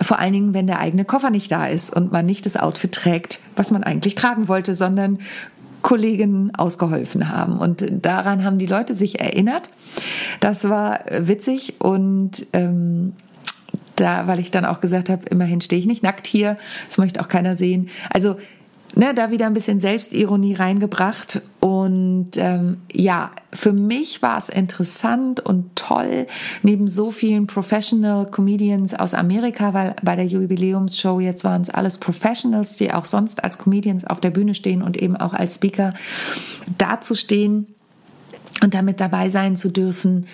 Vor 0.00 0.18
allen 0.18 0.32
Dingen, 0.32 0.54
wenn 0.54 0.66
der 0.66 0.78
eigene 0.78 1.04
Koffer 1.04 1.30
nicht 1.30 1.50
da 1.50 1.66
ist 1.66 1.94
und 1.94 2.12
man 2.12 2.26
nicht 2.26 2.43
das 2.46 2.56
Outfit 2.56 2.92
trägt, 2.92 3.40
was 3.56 3.70
man 3.70 3.84
eigentlich 3.84 4.14
tragen 4.14 4.48
wollte, 4.48 4.74
sondern 4.74 5.18
Kolleginnen 5.82 6.54
ausgeholfen 6.54 7.30
haben. 7.30 7.58
Und 7.58 7.84
daran 7.90 8.42
haben 8.44 8.58
die 8.58 8.66
Leute 8.66 8.94
sich 8.94 9.20
erinnert. 9.20 9.68
Das 10.40 10.68
war 10.68 11.00
witzig 11.10 11.74
und 11.78 12.46
ähm, 12.52 13.12
da, 13.96 14.26
weil 14.26 14.40
ich 14.40 14.50
dann 14.50 14.64
auch 14.64 14.80
gesagt 14.80 15.08
habe, 15.08 15.26
immerhin 15.26 15.60
stehe 15.60 15.78
ich 15.78 15.86
nicht 15.86 16.02
nackt 16.02 16.26
hier, 16.26 16.56
das 16.88 16.98
möchte 16.98 17.20
auch 17.20 17.28
keiner 17.28 17.56
sehen. 17.56 17.90
Also 18.10 18.36
ne, 18.94 19.14
da 19.14 19.30
wieder 19.30 19.46
ein 19.46 19.54
bisschen 19.54 19.80
Selbstironie 19.80 20.54
reingebracht. 20.54 21.42
Und 21.60 22.32
ähm, 22.36 22.78
ja, 22.92 23.30
für 23.52 23.72
mich 23.72 24.22
war 24.22 24.38
es 24.38 24.48
interessant 24.48 25.40
und 25.40 25.76
toll, 25.76 26.26
neben 26.62 26.88
so 26.88 27.10
vielen 27.10 27.46
Professional 27.46 28.26
Comedians 28.26 28.94
aus 28.94 29.14
Amerika, 29.14 29.74
weil 29.74 29.96
bei 30.02 30.16
der 30.16 30.26
Jubiläumsshow 30.26 31.20
jetzt 31.20 31.44
waren 31.44 31.62
es 31.62 31.70
alles 31.70 31.98
Professionals, 31.98 32.76
die 32.76 32.92
auch 32.92 33.04
sonst 33.04 33.42
als 33.44 33.58
Comedians 33.58 34.04
auf 34.04 34.20
der 34.20 34.30
Bühne 34.30 34.54
stehen 34.54 34.82
und 34.82 34.96
eben 34.96 35.16
auch 35.16 35.34
als 35.34 35.56
Speaker 35.56 35.92
dazustehen 36.78 37.66
und 38.62 38.74
damit 38.74 39.00
dabei 39.00 39.28
sein 39.28 39.56
zu 39.56 39.68
dürfen. 39.70 40.26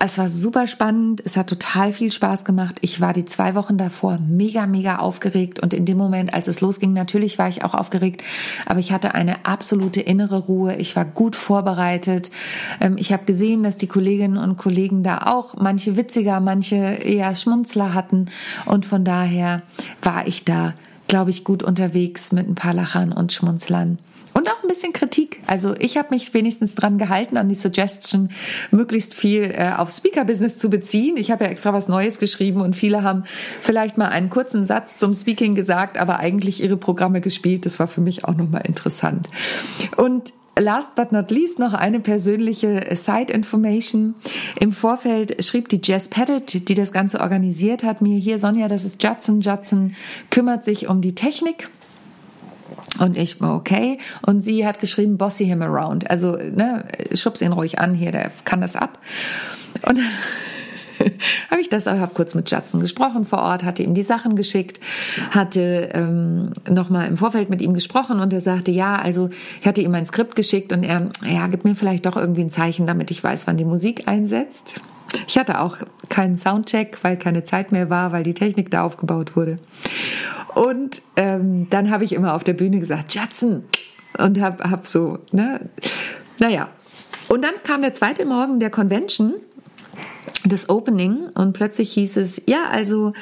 Es 0.00 0.18
war 0.18 0.28
super 0.28 0.66
spannend, 0.66 1.22
es 1.24 1.36
hat 1.36 1.48
total 1.48 1.92
viel 1.92 2.10
Spaß 2.12 2.44
gemacht. 2.44 2.76
Ich 2.80 3.00
war 3.00 3.12
die 3.12 3.24
zwei 3.24 3.54
Wochen 3.54 3.78
davor 3.78 4.18
mega, 4.18 4.66
mega 4.66 4.98
aufgeregt 4.98 5.60
und 5.60 5.72
in 5.72 5.86
dem 5.86 5.96
Moment, 5.96 6.34
als 6.34 6.48
es 6.48 6.60
losging, 6.60 6.92
natürlich 6.92 7.38
war 7.38 7.48
ich 7.48 7.64
auch 7.64 7.74
aufgeregt, 7.74 8.22
aber 8.66 8.80
ich 8.80 8.92
hatte 8.92 9.14
eine 9.14 9.46
absolute 9.46 10.00
innere 10.00 10.38
Ruhe. 10.38 10.76
Ich 10.76 10.96
war 10.96 11.04
gut 11.04 11.36
vorbereitet. 11.36 12.30
Ähm, 12.80 12.96
ich 12.98 13.12
habe 13.12 13.24
gesehen, 13.24 13.62
dass 13.62 13.76
die 13.76 13.86
Kolleginnen 13.86 14.36
und 14.36 14.58
Kollegen 14.58 15.04
da 15.04 15.18
auch 15.26 15.54
manche 15.56 15.96
witziger, 15.96 16.40
manche 16.40 16.76
eher 16.76 17.34
Schmunzler 17.36 17.94
hatten 17.94 18.26
und 18.66 18.84
von 18.86 19.04
daher 19.04 19.62
war 20.02 20.26
ich 20.26 20.44
da 20.44 20.74
glaube 21.08 21.30
ich, 21.30 21.44
gut 21.44 21.62
unterwegs 21.62 22.32
mit 22.32 22.48
ein 22.48 22.54
paar 22.54 22.74
Lachern 22.74 23.12
und 23.12 23.32
Schmunzlern. 23.32 23.98
Und 24.32 24.48
auch 24.48 24.62
ein 24.62 24.68
bisschen 24.68 24.92
Kritik. 24.92 25.40
Also 25.46 25.74
ich 25.78 25.96
habe 25.96 26.08
mich 26.10 26.34
wenigstens 26.34 26.74
dran 26.74 26.98
gehalten, 26.98 27.36
an 27.36 27.48
die 27.48 27.54
Suggestion, 27.54 28.30
möglichst 28.72 29.14
viel 29.14 29.44
äh, 29.44 29.72
auf 29.76 29.90
Speaker-Business 29.90 30.58
zu 30.58 30.70
beziehen. 30.70 31.16
Ich 31.16 31.30
habe 31.30 31.44
ja 31.44 31.50
extra 31.50 31.72
was 31.72 31.86
Neues 31.86 32.18
geschrieben 32.18 32.60
und 32.60 32.74
viele 32.74 33.04
haben 33.04 33.24
vielleicht 33.60 33.96
mal 33.96 34.08
einen 34.08 34.30
kurzen 34.30 34.64
Satz 34.64 34.96
zum 34.96 35.14
Speaking 35.14 35.54
gesagt, 35.54 35.98
aber 35.98 36.18
eigentlich 36.18 36.62
ihre 36.62 36.76
Programme 36.76 37.20
gespielt. 37.20 37.64
Das 37.64 37.78
war 37.78 37.86
für 37.86 38.00
mich 38.00 38.24
auch 38.24 38.34
nochmal 38.34 38.62
interessant. 38.66 39.28
Und 39.96 40.32
Last 40.58 40.94
but 40.94 41.10
not 41.10 41.30
least 41.30 41.58
noch 41.58 41.74
eine 41.74 42.00
persönliche 42.00 42.94
Side 42.94 43.32
Information. 43.32 44.14
Im 44.60 44.72
Vorfeld 44.72 45.44
schrieb 45.44 45.68
die 45.68 45.80
Jess 45.82 46.08
Pettit, 46.08 46.68
die 46.68 46.74
das 46.74 46.92
Ganze 46.92 47.20
organisiert 47.20 47.82
hat, 47.82 48.00
mir 48.00 48.18
hier, 48.18 48.38
Sonja, 48.38 48.68
das 48.68 48.84
ist 48.84 49.02
Judson. 49.02 49.40
Judson 49.40 49.96
kümmert 50.30 50.64
sich 50.64 50.88
um 50.88 51.00
die 51.00 51.14
Technik. 51.14 51.68
Und 53.00 53.18
ich 53.18 53.40
war 53.40 53.56
okay. 53.56 53.98
Und 54.22 54.42
sie 54.42 54.66
hat 54.66 54.80
geschrieben, 54.80 55.18
bossy 55.18 55.46
him 55.46 55.62
around. 55.62 56.08
Also, 56.10 56.36
ne, 56.36 56.84
schubs 57.12 57.42
ihn 57.42 57.52
ruhig 57.52 57.78
an 57.80 57.94
hier, 57.94 58.12
der 58.12 58.30
kann 58.44 58.60
das 58.60 58.76
ab. 58.76 58.98
Und 59.88 59.98
habe 61.50 61.60
ich 61.60 61.68
das, 61.68 61.86
habe 61.86 62.12
kurz 62.14 62.34
mit 62.34 62.50
Judson 62.50 62.80
gesprochen 62.80 63.24
vor 63.24 63.40
Ort, 63.40 63.64
hatte 63.64 63.82
ihm 63.82 63.94
die 63.94 64.02
Sachen 64.02 64.36
geschickt, 64.36 64.80
hatte 65.30 65.90
ähm, 65.92 66.52
nochmal 66.68 67.08
im 67.08 67.16
Vorfeld 67.16 67.50
mit 67.50 67.60
ihm 67.62 67.74
gesprochen 67.74 68.20
und 68.20 68.32
er 68.32 68.40
sagte, 68.40 68.70
ja, 68.70 68.96
also 68.96 69.28
ich 69.60 69.66
hatte 69.66 69.82
ihm 69.82 69.94
ein 69.94 70.06
Skript 70.06 70.36
geschickt 70.36 70.72
und 70.72 70.82
er, 70.82 71.10
ja, 71.24 71.46
gib 71.46 71.64
mir 71.64 71.74
vielleicht 71.74 72.06
doch 72.06 72.16
irgendwie 72.16 72.42
ein 72.42 72.50
Zeichen, 72.50 72.86
damit 72.86 73.10
ich 73.10 73.22
weiß, 73.22 73.46
wann 73.46 73.56
die 73.56 73.64
Musik 73.64 74.06
einsetzt. 74.06 74.80
Ich 75.28 75.38
hatte 75.38 75.60
auch 75.60 75.78
keinen 76.08 76.36
Soundcheck, 76.36 76.98
weil 77.02 77.16
keine 77.16 77.44
Zeit 77.44 77.72
mehr 77.72 77.88
war, 77.88 78.12
weil 78.12 78.24
die 78.24 78.34
Technik 78.34 78.70
da 78.70 78.82
aufgebaut 78.82 79.36
wurde. 79.36 79.58
Und 80.54 81.02
ähm, 81.16 81.68
dann 81.70 81.90
habe 81.90 82.04
ich 82.04 82.12
immer 82.12 82.34
auf 82.34 82.44
der 82.44 82.54
Bühne 82.54 82.78
gesagt, 82.78 83.14
Judson, 83.14 83.64
und 84.18 84.40
habe 84.40 84.70
hab 84.70 84.86
so, 84.86 85.18
ne, 85.32 85.60
naja. 86.38 86.68
Und 87.28 87.42
dann 87.42 87.54
kam 87.64 87.80
der 87.80 87.92
zweite 87.92 88.24
Morgen 88.24 88.60
der 88.60 88.70
Convention 88.70 89.34
das 90.44 90.68
Opening 90.68 91.28
und 91.34 91.54
plötzlich 91.54 91.92
hieß 91.92 92.18
es, 92.18 92.42
ja, 92.46 92.66
also 92.70 93.12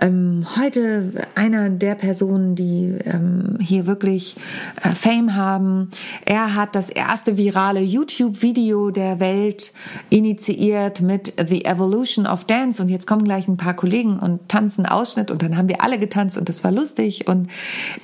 ähm, 0.00 0.46
heute 0.56 1.26
einer 1.34 1.70
der 1.70 1.94
Personen, 1.94 2.54
die 2.54 2.94
ähm, 3.04 3.58
hier 3.60 3.86
wirklich 3.86 4.36
äh, 4.82 4.90
Fame 4.90 5.34
haben, 5.34 5.90
er 6.24 6.54
hat 6.54 6.76
das 6.76 6.90
erste 6.90 7.38
virale 7.38 7.80
YouTube-Video 7.80 8.90
der 8.90 9.20
Welt 9.20 9.72
initiiert 10.10 11.00
mit 11.00 11.32
The 11.48 11.64
Evolution 11.64 12.26
of 12.26 12.44
Dance 12.44 12.82
und 12.82 12.90
jetzt 12.90 13.06
kommen 13.06 13.24
gleich 13.24 13.48
ein 13.48 13.56
paar 13.56 13.74
Kollegen 13.74 14.18
und 14.18 14.48
tanzen 14.48 14.84
Ausschnitt 14.84 15.30
und 15.30 15.42
dann 15.42 15.56
haben 15.56 15.68
wir 15.68 15.82
alle 15.82 15.98
getanzt 15.98 16.36
und 16.36 16.48
das 16.48 16.62
war 16.62 16.72
lustig 16.72 17.26
und 17.26 17.48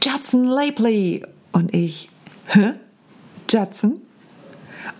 Judson 0.02 0.46
Lapley 0.46 1.22
und 1.52 1.74
ich, 1.74 2.08
hä? 2.46 2.72
Judson? 3.50 4.00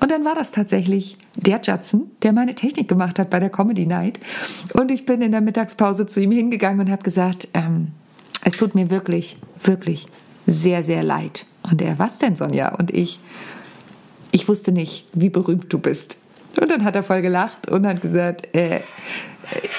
Und 0.01 0.11
dann 0.11 0.25
war 0.25 0.35
das 0.35 0.51
tatsächlich 0.51 1.17
der 1.37 1.61
Judson, 1.63 2.11
der 2.23 2.33
meine 2.33 2.55
Technik 2.55 2.89
gemacht 2.89 3.19
hat 3.19 3.31
bei 3.31 3.41
der 3.41 3.51
Comedy 3.51 3.87
Night. 3.87 4.19
Und 4.75 4.91
ich 4.91 5.07
bin 5.07 5.23
in 5.23 5.33
der 5.33 5.41
Mittagspause 5.41 6.07
zu 6.07 6.21
ihm 6.21 6.33
hingegangen 6.33 6.81
und 6.81 6.91
habe 6.91 7.03
gesagt, 7.03 7.49
ähm, 7.55 7.89
es 8.45 8.57
tut 8.57 8.75
mir 8.75 8.91
wirklich, 8.91 9.37
wirklich 9.63 10.07
sehr, 10.47 10.83
sehr 10.83 11.03
leid. 11.03 11.47
Und 11.63 11.81
er, 11.81 11.99
was 11.99 12.19
denn, 12.19 12.37
Sonja? 12.37 12.75
Und 12.75 12.93
ich, 12.93 13.21
ich 14.33 14.49
wusste 14.49 14.73
nicht, 14.73 15.07
wie 15.13 15.31
berühmt 15.31 15.73
du 15.73 15.79
bist. 15.79 16.19
Und 16.61 16.71
dann 16.71 16.85
hat 16.85 16.97
er 16.97 17.03
voll 17.03 17.23
gelacht 17.23 17.69
und 17.69 17.87
hat 17.87 18.03
gesagt, 18.03 18.55
äh, 18.55 18.81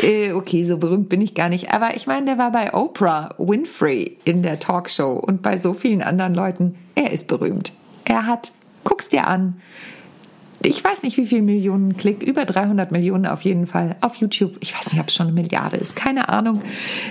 äh, 0.01 0.31
okay, 0.33 0.65
so 0.65 0.77
berühmt 0.77 1.09
bin 1.09 1.21
ich 1.21 1.35
gar 1.35 1.49
nicht. 1.49 1.71
Aber 1.71 1.95
ich 1.95 2.07
meine, 2.07 2.25
der 2.25 2.37
war 2.37 2.51
bei 2.51 2.73
Oprah 2.73 3.35
Winfrey 3.37 4.17
in 4.23 4.43
der 4.43 4.59
Talkshow 4.59 5.13
und 5.13 5.41
bei 5.41 5.57
so 5.57 5.73
vielen 5.73 6.01
anderen 6.01 6.33
Leuten. 6.33 6.75
Er 6.95 7.11
ist 7.11 7.27
berühmt. 7.27 7.73
Er 8.05 8.25
hat, 8.25 8.51
guck's 8.83 9.09
dir 9.09 9.27
an, 9.27 9.61
ich 10.65 10.83
weiß 10.83 11.03
nicht, 11.03 11.17
wie 11.17 11.25
viele 11.25 11.41
Millionen 11.41 11.97
Klick, 11.97 12.23
über 12.23 12.45
300 12.45 12.91
Millionen 12.91 13.25
auf 13.25 13.41
jeden 13.41 13.67
Fall 13.67 13.95
auf 14.01 14.15
YouTube. 14.15 14.57
Ich 14.61 14.75
weiß 14.75 14.91
nicht, 14.91 15.01
ob 15.01 15.09
es 15.09 15.15
schon 15.15 15.27
eine 15.27 15.35
Milliarde 15.35 15.77
ist, 15.77 15.95
keine 15.95 16.29
Ahnung. 16.29 16.61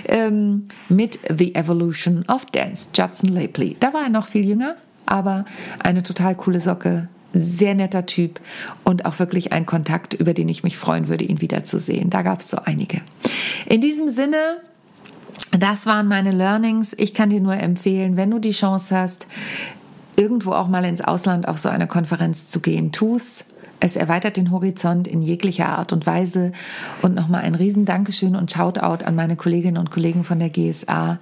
Ähm, 0.05 0.67
mit 0.89 1.19
The 1.35 1.55
Evolution 1.55 2.25
of 2.27 2.45
Dance, 2.47 2.89
Judson 2.93 3.29
Lapley. 3.29 3.75
Da 3.79 3.93
war 3.93 4.03
er 4.03 4.09
noch 4.09 4.27
viel 4.27 4.45
jünger, 4.45 4.75
aber 5.05 5.45
eine 5.79 6.03
total 6.03 6.35
coole 6.35 6.61
Socke. 6.61 7.07
Sehr 7.35 7.73
netter 7.73 8.05
Typ 8.05 8.39
und 8.83 9.05
auch 9.05 9.17
wirklich 9.17 9.53
ein 9.53 9.65
Kontakt, 9.65 10.13
über 10.13 10.35
den 10.35 10.49
ich 10.49 10.63
mich 10.63 10.77
freuen 10.77 11.07
würde, 11.07 11.23
ihn 11.23 11.41
wiederzusehen. 11.41 12.11
Da 12.11 12.21
gab 12.21 12.41
es 12.41 12.51
so 12.51 12.57
einige. 12.63 13.01
In 13.65 13.81
diesem 13.81 14.07
Sinne, 14.07 14.57
das 15.51 15.87
waren 15.87 16.07
meine 16.07 16.31
Learnings. 16.31 16.95
Ich 16.97 17.15
kann 17.15 17.31
dir 17.31 17.41
nur 17.41 17.55
empfehlen, 17.55 18.17
wenn 18.17 18.29
du 18.29 18.37
die 18.37 18.51
Chance 18.51 18.95
hast, 18.95 19.27
irgendwo 20.15 20.53
auch 20.53 20.67
mal 20.67 20.85
ins 20.85 21.01
Ausland 21.01 21.47
auf 21.47 21.57
so 21.57 21.69
eine 21.69 21.87
Konferenz 21.87 22.49
zu 22.49 22.59
gehen. 22.59 22.91
Tu's. 22.91 23.45
Es 23.79 23.97
erweitert 23.97 24.37
den 24.37 24.51
Horizont 24.51 25.09
in 25.09 25.21
jeglicher 25.21 25.67
Art 25.67 25.91
und 25.91 26.05
Weise. 26.05 26.53
Und 27.01 27.15
nochmal 27.15 27.41
ein 27.41 27.55
riesen 27.55 27.85
Dankeschön 27.85 28.35
und 28.35 28.51
Shoutout 28.51 29.03
an 29.03 29.15
meine 29.15 29.35
Kolleginnen 29.35 29.77
und 29.77 29.91
Kollegen 29.91 30.23
von 30.23 30.39
der 30.39 30.49
GSA. 30.49 31.19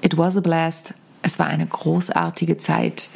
It 0.00 0.16
was 0.16 0.36
a 0.36 0.40
blast. 0.40 0.94
Es 1.22 1.38
war 1.38 1.46
eine 1.46 1.66
großartige 1.66 2.58
Zeit. 2.58 3.08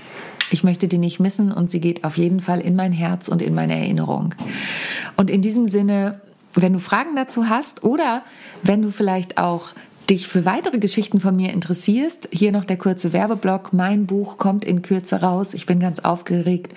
Ich 0.50 0.64
möchte 0.64 0.88
die 0.88 0.98
nicht 0.98 1.20
missen 1.20 1.52
und 1.52 1.70
sie 1.70 1.80
geht 1.80 2.04
auf 2.04 2.16
jeden 2.16 2.40
Fall 2.40 2.60
in 2.60 2.74
mein 2.74 2.92
Herz 2.92 3.28
und 3.28 3.42
in 3.42 3.54
meine 3.54 3.76
Erinnerung. 3.76 4.34
Und 5.16 5.30
in 5.30 5.42
diesem 5.42 5.68
Sinne, 5.68 6.20
wenn 6.54 6.72
du 6.72 6.80
Fragen 6.80 7.14
dazu 7.16 7.48
hast 7.48 7.84
oder 7.84 8.22
wenn 8.62 8.82
du 8.82 8.90
vielleicht 8.90 9.38
auch 9.38 9.68
dich 10.10 10.26
für 10.26 10.44
weitere 10.44 10.78
Geschichten 10.78 11.20
von 11.20 11.36
mir 11.36 11.52
interessierst, 11.52 12.28
hier 12.32 12.50
noch 12.50 12.64
der 12.64 12.78
kurze 12.78 13.12
Werbeblock. 13.12 13.72
Mein 13.72 14.06
Buch 14.06 14.38
kommt 14.38 14.64
in 14.64 14.82
Kürze 14.82 15.20
raus. 15.20 15.52
Ich 15.52 15.66
bin 15.66 15.80
ganz 15.80 16.00
aufgeregt. 16.00 16.72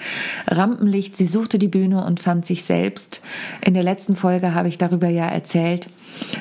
Rampenlicht, 0.48 1.16
sie 1.16 1.26
suchte 1.26 1.58
die 1.58 1.70
Bühne 1.70 2.04
und 2.04 2.20
fand 2.20 2.46
sich 2.46 2.64
selbst. 2.64 3.22
In 3.66 3.74
der 3.74 3.84
letzten 3.84 4.16
Folge 4.16 4.54
habe 4.54 4.68
ich 4.68 4.78
darüber 4.78 5.08
ja 5.08 5.28
erzählt. 5.28 5.88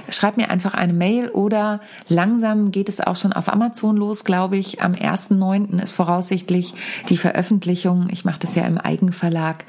Schreib 0.09 0.37
mir 0.37 0.51
einfach 0.51 0.75
eine 0.75 0.93
Mail 0.93 1.29
oder 1.29 1.81
langsam 2.09 2.73
geht 2.73 2.89
es 2.89 3.01
auch 3.01 3.17
schon 3.17 3.33
auf 3.33 3.49
Amazon 3.49 3.97
los, 3.97 4.25
glaube 4.25 4.57
ich. 4.57 4.83
Am 4.83 4.93
1.9. 4.93 5.81
ist 5.81 5.93
voraussichtlich 5.93 6.75
die 7.09 7.17
Veröffentlichung. 7.17 8.09
Ich 8.11 8.25
mache 8.25 8.41
das 8.41 8.57
ja 8.57 8.67
im 8.67 8.79
Eigenverlag. 8.79 9.65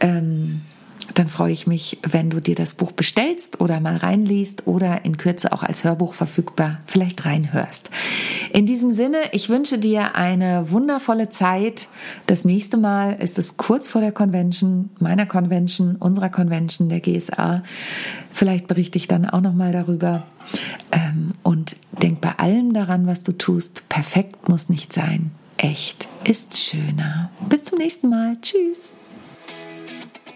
Ähm 0.00 0.62
dann 1.14 1.28
freue 1.28 1.52
ich 1.52 1.66
mich, 1.66 1.98
wenn 2.02 2.30
du 2.30 2.40
dir 2.40 2.54
das 2.54 2.74
Buch 2.74 2.92
bestellst 2.92 3.60
oder 3.60 3.80
mal 3.80 3.96
reinliest 3.96 4.66
oder 4.66 5.04
in 5.04 5.16
Kürze 5.16 5.52
auch 5.52 5.62
als 5.62 5.84
Hörbuch 5.84 6.14
verfügbar 6.14 6.80
vielleicht 6.86 7.24
reinhörst. 7.24 7.90
In 8.52 8.66
diesem 8.66 8.90
Sinne, 8.90 9.18
ich 9.32 9.48
wünsche 9.48 9.78
dir 9.78 10.14
eine 10.16 10.70
wundervolle 10.70 11.28
Zeit. 11.28 11.88
Das 12.26 12.44
nächste 12.44 12.76
Mal 12.76 13.14
ist 13.14 13.38
es 13.38 13.56
kurz 13.56 13.88
vor 13.88 14.00
der 14.00 14.12
Convention, 14.12 14.90
meiner 14.98 15.26
Convention, 15.26 15.96
unserer 15.96 16.28
Convention 16.28 16.88
der 16.88 17.00
GSA. 17.00 17.62
Vielleicht 18.32 18.66
berichte 18.66 18.98
ich 18.98 19.08
dann 19.08 19.26
auch 19.26 19.40
noch 19.40 19.54
mal 19.54 19.72
darüber. 19.72 20.24
Ähm, 20.92 21.32
und 21.42 21.76
denk 22.02 22.20
bei 22.20 22.38
allem 22.38 22.72
daran, 22.72 23.06
was 23.06 23.22
du 23.22 23.32
tust. 23.32 23.88
Perfekt 23.88 24.48
muss 24.48 24.68
nicht 24.68 24.92
sein. 24.92 25.30
Echt 25.56 26.08
ist 26.24 26.58
schöner. 26.58 27.30
Bis 27.48 27.64
zum 27.64 27.78
nächsten 27.78 28.10
Mal. 28.10 28.36
Tschüss. 28.42 28.94